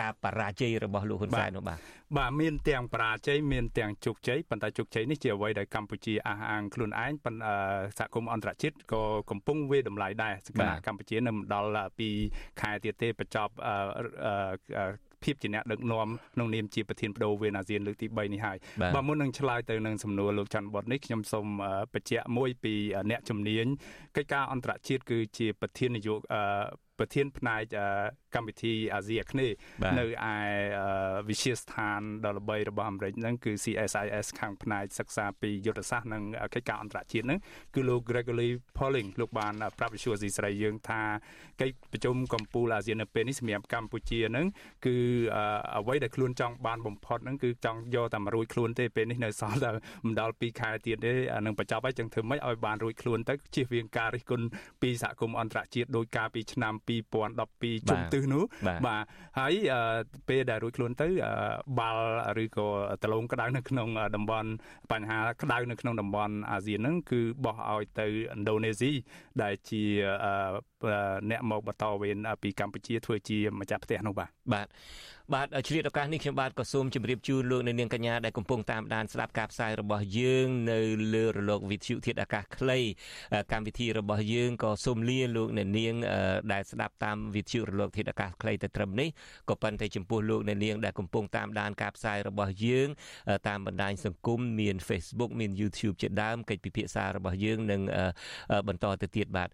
[0.00, 1.78] ការបរាជ័យរបស់លោកហ៊ុនសែននោះបាទ
[2.16, 7.54] បាទមានទាំងបរាជ័យមានទាំងជោគជ័យប៉ុន្តែជោគជ័យនេះជាអ្វីដែលកម្ពុជាអះអាងខ្លួនឯងប៉ុន្តែ
[7.98, 12.08] សហគមន៍អន្តរជាតិក៏កំពុងវាតម្លៃដែរសកម្មកម្ពុជានៅមិនដល់ពី
[12.60, 13.52] ខែទៀតទេបញ្ចប់
[15.24, 18.56] ភាពជាអ្នកដឹកនាំក្នុងនាមជាប្រធានបដូវវេនអាស៊ានលើកទី3នេះហើយ
[18.94, 21.46] បើមុននឹងឆ្លើយទៅនឹងសំណួរលោកច័ន្ទបុតនេះខ្ញុំសូម
[21.94, 22.74] បញ្ជាក់មួយពី
[23.10, 23.66] អ្នកជំនាញ
[24.16, 26.18] កិច្ចការអន្តរជាតិគឺជាប្រធាននាយក
[26.98, 27.62] ប្រធានផ្នែក
[28.34, 29.56] កម្មវិធីអាស៊ីអាគ្នេយ៍
[29.98, 30.06] នៅឯ
[31.28, 36.22] វិទ្យាស្ថានដ៏ល្បីរបស់អាមេរិកហ្នឹងគឺ CSIS ខាងផ្នែកសិក្សាពីយុទ្ធសាស្ត្រនិង
[36.54, 37.38] កិច្ចការអន្តរជាតិហ្នឹង
[37.74, 41.02] គឺលោក Gregory Polling លោកបានប្រាប់វិទ្យុអាស៊ីសេរីយើងថា
[41.60, 44.46] កិច្ចប្រជុំកំពូលអាស៊ាននៅពេលនេះសម្រាប់កម្ពុជាហ្នឹង
[44.86, 44.96] គឺ
[45.76, 49.70] អ្វីដែលខ្លួនចង់បានបំផុតហ្នឹងគឺចង់យកតែមករួចខ្លួនទេពេលនេះនៅសល់តែ
[50.06, 51.12] មិនដល់2ខែទៀតទេ
[51.46, 54.46] នឹងបញ្ចប់ហើយចឹងធ្វើម៉េចឲ្យបានរួចខ្លួនទៅជៀសវាងការរិះគន់
[54.82, 56.74] ពីសហគមន៍អន្តរជាតិដោយការពីឆ្នាំ
[57.18, 58.42] 2012ជុំទិសនោះ
[58.86, 59.02] បាទ
[59.38, 59.52] ហើយ
[60.28, 61.08] ពេលដែលរួចខ្លួនទៅ
[61.78, 62.06] បាល់
[62.44, 62.68] ឬក៏
[63.02, 64.48] តលងក្តៅនៅក្នុងតំបន់
[64.92, 68.92] បញ្ហាក្តៅនៅក្នុងតំបន់អាស៊ានហ្នឹងគឺបោះឲ្យទៅឥណ្ឌូនេស៊ី
[69.42, 69.82] ដែលជា
[71.30, 74.66] អ្នកមកបន្តវេនពីកម្ពុជាធ្វើជាម្ចាស់ផ្ទះនោះបាទបាទ
[75.32, 80.80] បាទឆ្លៀតឱកាសនេះខ្ញុំបាទក៏សូមជម្រាបជូនលោកអ្នកនាងកញ្ញាដែលកំពុងតាមដានស្ដាប់ការផ្សាយរបស់យើងនៅ
[81.14, 82.78] លើរលកវិទ្យុធាតុអាកាសខ្លី
[83.52, 85.94] កម្មវិធីរបស់យើងក៏សូមលាលោកអ្នកនាង
[86.52, 89.08] ដែលស្ដាប់តាមវិទ្យុរលកធាតុអាកាសខ្លីទៅត្រឹមនេះ
[89.48, 92.88] ក៏ប៉ុន្តែចំពោះលោកអ្នកនាងដែលកំពុងតាមដានការផ្សាយរបស់យើង
[93.48, 97.80] តាមបណ្ដាញសង្គមមាន Facebook មាន YouTube ជាដើមកិច្ចពិភាក្សារបស់យើងនឹង
[98.68, 99.48] បន្តទៅទៀតបាទ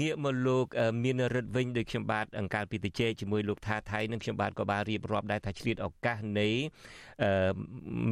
[0.00, 0.66] ងាកមកលោក
[1.04, 6.48] មានរិទ្ធវិញដោយខ្ញុំបាទអង្កាលពីតិចជាមួយលោកថាថៃនិងខ្ញុំបាទក៏បានរៀបរាប់ដែរថាឆ្លៀតឱកាសនៃ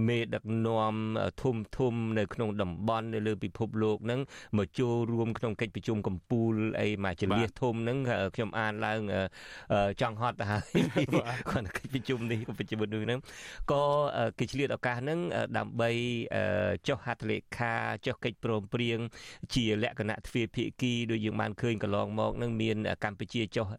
[0.09, 0.95] មេដឹកនាំ
[1.43, 4.21] ធំធំនៅក្នុងតំបន់នៅលើពិភពលោកហ្នឹង
[4.59, 7.99] មកចូលរួមក្នុងកិច្ចប្រជុំកំពូលអីមកចលៀសធំហ្នឹង
[8.35, 9.01] ខ្ញុំអានឡើង
[10.01, 10.63] ចង់ហត់ទៅហើយ
[11.51, 13.21] គាត់កិច្ចប្រជុំនេះប្រជុំនេះហ្នឹង
[13.73, 13.85] ក៏
[14.39, 15.19] គេឆ្លៀតឱកាសហ្នឹង
[15.59, 15.91] ដើម្បី
[16.89, 17.75] ចុះហត្ថលេខា
[18.07, 18.99] ចុះកិច្ចព្រមព្រៀង
[19.55, 23.67] ជាលក្ខណៈទ្វេភាគីដូចយើងបានឃើញកន្លងមកហ្នឹងមានកម្ពុជាចុះ